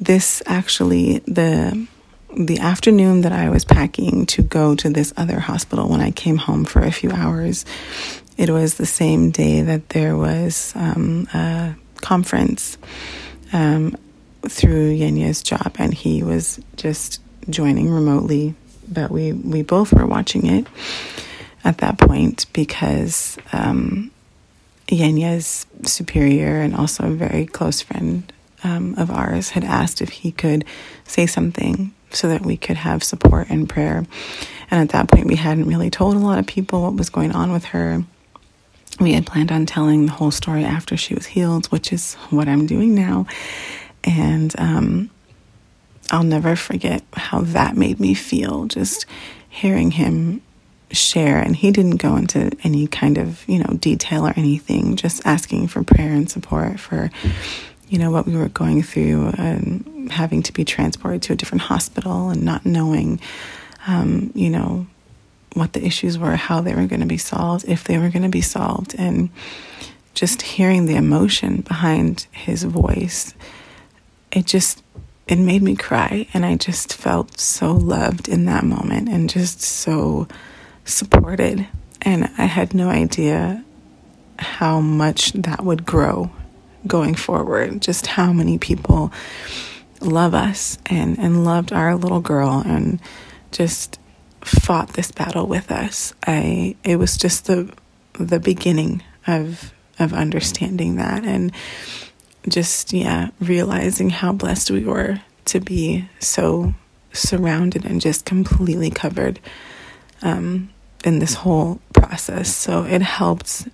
this 0.00 0.42
actually 0.46 1.18
the 1.20 1.86
the 2.34 2.58
afternoon 2.58 3.22
that 3.22 3.32
I 3.32 3.48
was 3.50 3.64
packing 3.64 4.26
to 4.26 4.42
go 4.42 4.74
to 4.76 4.90
this 4.90 5.12
other 5.16 5.40
hospital 5.40 5.88
when 5.88 6.00
I 6.00 6.10
came 6.10 6.36
home 6.36 6.64
for 6.64 6.80
a 6.80 6.92
few 6.92 7.10
hours, 7.10 7.64
it 8.36 8.50
was 8.50 8.74
the 8.74 8.86
same 8.86 9.30
day 9.30 9.62
that 9.62 9.90
there 9.90 10.16
was 10.16 10.72
um, 10.76 11.28
a 11.32 11.74
conference 12.02 12.78
um, 13.52 13.96
through 14.48 14.96
Yenya's 14.96 15.42
job, 15.42 15.76
and 15.78 15.94
he 15.94 16.22
was 16.22 16.60
just 16.76 17.20
joining 17.48 17.90
remotely. 17.90 18.54
But 18.88 19.10
we, 19.10 19.32
we 19.32 19.62
both 19.62 19.92
were 19.92 20.06
watching 20.06 20.46
it 20.46 20.66
at 21.64 21.78
that 21.78 21.98
point 21.98 22.46
because 22.52 23.36
um, 23.52 24.10
Yenya's 24.88 25.66
superior 25.82 26.60
and 26.60 26.74
also 26.74 27.06
a 27.06 27.10
very 27.10 27.46
close 27.46 27.80
friend 27.80 28.32
um, 28.62 28.94
of 28.96 29.10
ours 29.10 29.50
had 29.50 29.64
asked 29.64 30.00
if 30.00 30.10
he 30.10 30.30
could 30.30 30.64
say 31.04 31.26
something 31.26 31.92
so 32.10 32.28
that 32.28 32.42
we 32.42 32.56
could 32.56 32.76
have 32.76 33.02
support 33.02 33.48
and 33.50 33.68
prayer. 33.68 34.06
And 34.70 34.80
at 34.80 34.90
that 34.90 35.08
point, 35.08 35.26
we 35.26 35.36
hadn't 35.36 35.66
really 35.66 35.90
told 35.90 36.16
a 36.16 36.20
lot 36.20 36.38
of 36.38 36.46
people 36.46 36.82
what 36.82 36.94
was 36.94 37.10
going 37.10 37.32
on 37.32 37.52
with 37.52 37.66
her 37.66 38.04
we 39.00 39.12
had 39.12 39.26
planned 39.26 39.52
on 39.52 39.66
telling 39.66 40.06
the 40.06 40.12
whole 40.12 40.30
story 40.30 40.64
after 40.64 40.96
she 40.96 41.14
was 41.14 41.26
healed, 41.26 41.66
which 41.66 41.92
is 41.92 42.14
what 42.30 42.48
I'm 42.48 42.66
doing 42.66 42.94
now. 42.94 43.26
And 44.04 44.54
um, 44.58 45.10
I'll 46.10 46.22
never 46.22 46.56
forget 46.56 47.02
how 47.12 47.40
that 47.42 47.76
made 47.76 48.00
me 48.00 48.14
feel 48.14 48.66
just 48.66 49.06
hearing 49.48 49.90
him 49.90 50.42
share 50.92 51.38
and 51.38 51.56
he 51.56 51.72
didn't 51.72 51.96
go 51.96 52.16
into 52.16 52.52
any 52.62 52.86
kind 52.86 53.18
of 53.18 53.46
you 53.48 53.58
know 53.58 53.76
detail 53.80 54.24
or 54.24 54.32
anything 54.36 54.94
just 54.94 55.20
asking 55.26 55.66
for 55.66 55.82
prayer 55.82 56.12
and 56.12 56.30
support 56.30 56.78
for 56.78 57.10
you 57.88 57.98
know 57.98 58.10
what 58.10 58.26
we 58.26 58.36
were 58.36 58.48
going 58.48 58.82
through 58.82 59.28
and 59.38 60.10
having 60.10 60.42
to 60.42 60.52
be 60.52 60.64
transported 60.64 61.22
to 61.22 61.32
a 61.32 61.36
different 61.36 61.62
hospital 61.62 62.30
and 62.30 62.42
not 62.42 62.66
knowing 62.66 63.20
um, 63.86 64.30
you 64.34 64.50
know 64.50 64.86
what 65.54 65.72
the 65.72 65.84
issues 65.84 66.18
were 66.18 66.36
how 66.36 66.60
they 66.60 66.74
were 66.74 66.86
going 66.86 67.00
to 67.00 67.06
be 67.06 67.16
solved 67.16 67.64
if 67.66 67.84
they 67.84 67.98
were 67.98 68.10
going 68.10 68.22
to 68.22 68.28
be 68.28 68.42
solved. 68.42 68.94
And 68.98 69.30
just 70.14 70.42
hearing 70.42 70.86
the 70.86 70.96
emotion 70.96 71.60
behind 71.60 72.26
his 72.32 72.62
voice 72.62 73.34
it 74.32 74.46
just 74.46 74.82
it 75.26 75.36
made 75.36 75.62
me 75.62 75.74
cry. 75.74 76.28
And 76.32 76.46
I 76.46 76.54
just 76.54 76.94
felt 76.94 77.40
so 77.40 77.72
loved 77.72 78.28
in 78.28 78.44
that 78.44 78.64
moment 78.64 79.08
and 79.08 79.28
just 79.28 79.60
so 79.60 80.28
supported. 80.84 81.66
And 82.02 82.30
I 82.38 82.44
had 82.44 82.74
no 82.74 82.88
idea 82.88 83.64
how 84.38 84.80
much 84.80 85.32
that 85.32 85.64
would 85.64 85.84
grow 85.84 86.30
going 86.86 87.14
forward 87.14 87.80
just 87.80 88.06
how 88.06 88.32
many 88.32 88.58
people 88.58 89.12
love 90.00 90.34
us 90.34 90.78
and 90.86 91.18
and 91.18 91.44
loved 91.44 91.72
our 91.72 91.94
little 91.96 92.20
girl 92.20 92.62
and 92.64 93.00
just 93.50 93.98
fought 94.42 94.90
this 94.90 95.10
battle 95.10 95.46
with 95.46 95.72
us 95.72 96.12
I 96.26 96.76
it 96.84 96.96
was 96.96 97.16
just 97.16 97.46
the 97.46 97.72
the 98.12 98.40
beginning 98.40 99.02
of 99.26 99.72
of 99.98 100.12
understanding 100.12 100.96
that 100.96 101.24
and 101.24 101.52
just, 102.48 102.92
yeah, 102.92 103.30
realizing 103.40 104.10
how 104.10 104.32
blessed 104.32 104.70
we 104.70 104.84
were 104.84 105.20
to 105.46 105.60
be 105.60 106.08
so 106.20 106.74
surrounded 107.12 107.84
and 107.84 108.00
just 108.00 108.24
completely 108.24 108.90
covered 108.90 109.40
um, 110.22 110.70
in 111.04 111.18
this 111.18 111.34
whole 111.34 111.80
process. 111.92 112.54
So 112.54 112.84
it 112.84 113.02
helped 113.02 113.68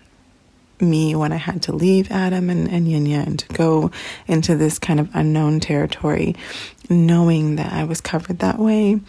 me 0.83 1.15
when 1.15 1.33
I 1.33 1.37
had 1.37 1.63
to 1.63 1.73
leave 1.73 2.11
Adam 2.11 2.51
and, 2.51 2.69
and 2.69 2.87
Yenya 2.87 3.27
and 3.27 3.39
to 3.39 3.49
go 3.49 3.91
into 4.27 4.57
this 4.57 4.79
kind 4.79 5.01
of 5.01 5.09
unknown 5.15 5.61
territory, 5.61 6.35
knowing 6.91 7.57
that 7.57 7.73
I 7.73 7.85
was 7.85 8.01
covered 8.01 8.41
that 8.41 8.59
way 8.59 9.01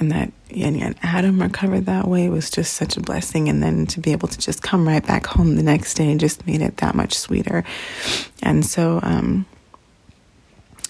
and 0.00 0.12
that 0.12 0.32
Yenya 0.48 0.82
and 0.82 0.96
Adam 1.02 1.38
were 1.38 1.48
covered 1.48 1.86
that 1.86 2.06
way 2.06 2.28
was 2.28 2.50
just 2.50 2.74
such 2.74 2.96
a 2.96 3.00
blessing. 3.00 3.48
And 3.48 3.62
then 3.62 3.86
to 3.86 4.00
be 4.00 4.12
able 4.12 4.28
to 4.28 4.38
just 4.38 4.62
come 4.62 4.86
right 4.86 5.04
back 5.04 5.26
home 5.26 5.56
the 5.56 5.62
next 5.62 5.94
day 5.94 6.16
just 6.16 6.46
made 6.46 6.62
it 6.62 6.78
that 6.78 6.94
much 6.94 7.14
sweeter. 7.14 7.64
And 8.42 8.64
so, 8.64 9.00
um, 9.02 9.46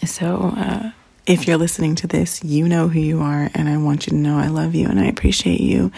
so, 0.04 0.52
uh, 0.56 0.90
if 1.26 1.46
you're 1.46 1.58
listening 1.58 1.94
to 1.96 2.06
this, 2.06 2.42
you 2.42 2.66
know 2.68 2.88
who 2.88 3.00
you 3.00 3.20
are, 3.20 3.50
and 3.52 3.68
I 3.68 3.76
want 3.76 4.06
you 4.06 4.12
to 4.12 4.16
know 4.16 4.38
I 4.38 4.46
love 4.46 4.74
you 4.74 4.88
and 4.88 4.98
I 4.98 5.06
appreciate 5.06 5.60
you. 5.60 5.92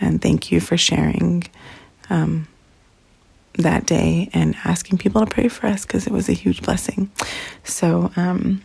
And 0.00 0.22
thank 0.22 0.50
you 0.50 0.58
for 0.60 0.78
sharing 0.78 1.44
um, 2.08 2.48
that 3.54 3.86
day 3.86 4.30
and 4.32 4.54
asking 4.64 4.98
people 4.98 5.24
to 5.24 5.32
pray 5.32 5.48
for 5.48 5.66
us 5.66 5.84
because 5.84 6.06
it 6.06 6.12
was 6.12 6.28
a 6.28 6.32
huge 6.32 6.62
blessing. 6.62 7.10
So, 7.64 8.12
um, 8.16 8.62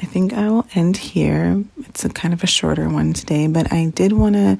I 0.00 0.06
think 0.06 0.32
I 0.32 0.48
will 0.48 0.66
end 0.74 0.96
here. 0.96 1.62
It's 1.88 2.04
a 2.04 2.08
kind 2.08 2.34
of 2.34 2.42
a 2.42 2.48
shorter 2.48 2.88
one 2.88 3.12
today, 3.12 3.46
but 3.46 3.72
I 3.72 3.86
did 3.94 4.12
want 4.12 4.34
to 4.34 4.58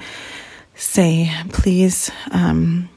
say 0.76 1.30
please 1.50 2.10
um, 2.30 2.88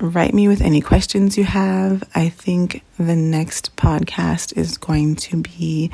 write 0.00 0.34
me 0.34 0.48
with 0.48 0.60
any 0.60 0.80
questions 0.80 1.38
you 1.38 1.44
have. 1.44 2.02
I 2.14 2.28
think 2.28 2.82
the 2.98 3.16
next 3.16 3.74
podcast 3.76 4.56
is 4.56 4.76
going 4.76 5.16
to 5.16 5.38
be 5.38 5.90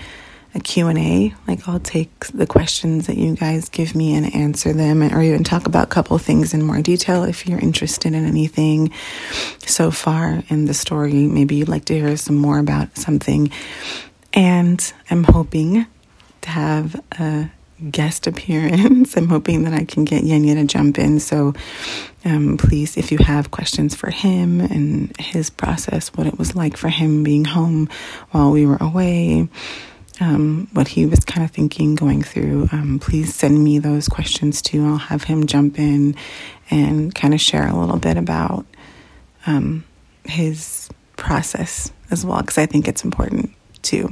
a 0.58 0.60
Q&A. 0.60 1.34
Like 1.46 1.68
I'll 1.68 1.80
take 1.80 2.26
the 2.26 2.46
questions 2.46 3.06
that 3.06 3.16
you 3.16 3.36
guys 3.36 3.68
give 3.68 3.94
me 3.94 4.14
and 4.14 4.34
answer 4.34 4.72
them 4.72 5.02
or 5.02 5.22
even 5.22 5.44
talk 5.44 5.66
about 5.66 5.84
a 5.84 5.90
couple 5.90 6.18
things 6.18 6.52
in 6.52 6.62
more 6.62 6.82
detail 6.82 7.24
if 7.24 7.46
you're 7.46 7.60
interested 7.60 8.14
in 8.14 8.26
anything 8.26 8.92
so 9.60 9.90
far 9.90 10.42
in 10.48 10.66
the 10.66 10.74
story. 10.74 11.26
Maybe 11.26 11.56
you'd 11.56 11.68
like 11.68 11.84
to 11.86 11.94
hear 11.94 12.16
some 12.16 12.36
more 12.36 12.58
about 12.58 12.96
something 12.96 13.50
and 14.34 14.92
I'm 15.10 15.24
hoping 15.24 15.86
to 16.42 16.48
have 16.48 17.00
a 17.12 17.50
guest 17.90 18.26
appearance. 18.26 19.16
I'm 19.16 19.28
hoping 19.28 19.62
that 19.62 19.74
I 19.74 19.84
can 19.84 20.04
get 20.04 20.24
Yenya 20.24 20.54
to 20.54 20.64
jump 20.64 20.98
in. 20.98 21.20
So 21.20 21.54
um, 22.24 22.56
please, 22.56 22.96
if 22.96 23.12
you 23.12 23.18
have 23.18 23.52
questions 23.52 23.94
for 23.94 24.10
him 24.10 24.60
and 24.60 25.16
his 25.18 25.50
process, 25.50 26.08
what 26.08 26.26
it 26.26 26.36
was 26.36 26.56
like 26.56 26.76
for 26.76 26.88
him 26.88 27.22
being 27.22 27.44
home 27.44 27.88
while 28.32 28.50
we 28.50 28.66
were 28.66 28.78
away, 28.80 29.48
um, 30.20 30.68
what 30.72 30.88
he 30.88 31.06
was 31.06 31.24
kind 31.24 31.44
of 31.44 31.50
thinking 31.50 31.94
going 31.94 32.22
through, 32.22 32.68
um, 32.72 32.98
please 32.98 33.34
send 33.34 33.62
me 33.62 33.78
those 33.78 34.08
questions 34.08 34.60
too. 34.62 34.86
I'll 34.86 34.96
have 34.96 35.24
him 35.24 35.46
jump 35.46 35.78
in 35.78 36.16
and 36.70 37.14
kind 37.14 37.34
of 37.34 37.40
share 37.40 37.66
a 37.66 37.78
little 37.78 37.98
bit 37.98 38.16
about 38.16 38.66
um, 39.46 39.84
his 40.24 40.88
process 41.16 41.92
as 42.10 42.24
well, 42.24 42.40
because 42.40 42.58
I 42.58 42.66
think 42.66 42.88
it's 42.88 43.04
important 43.04 43.52
too. 43.82 44.10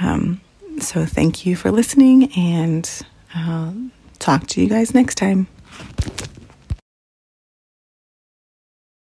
Um, 0.00 0.40
so 0.80 1.04
thank 1.04 1.44
you 1.44 1.56
for 1.56 1.70
listening, 1.70 2.32
and 2.32 2.88
I'll 3.34 3.74
talk 4.18 4.46
to 4.48 4.62
you 4.62 4.68
guys 4.68 4.94
next 4.94 5.16
time. 5.16 5.46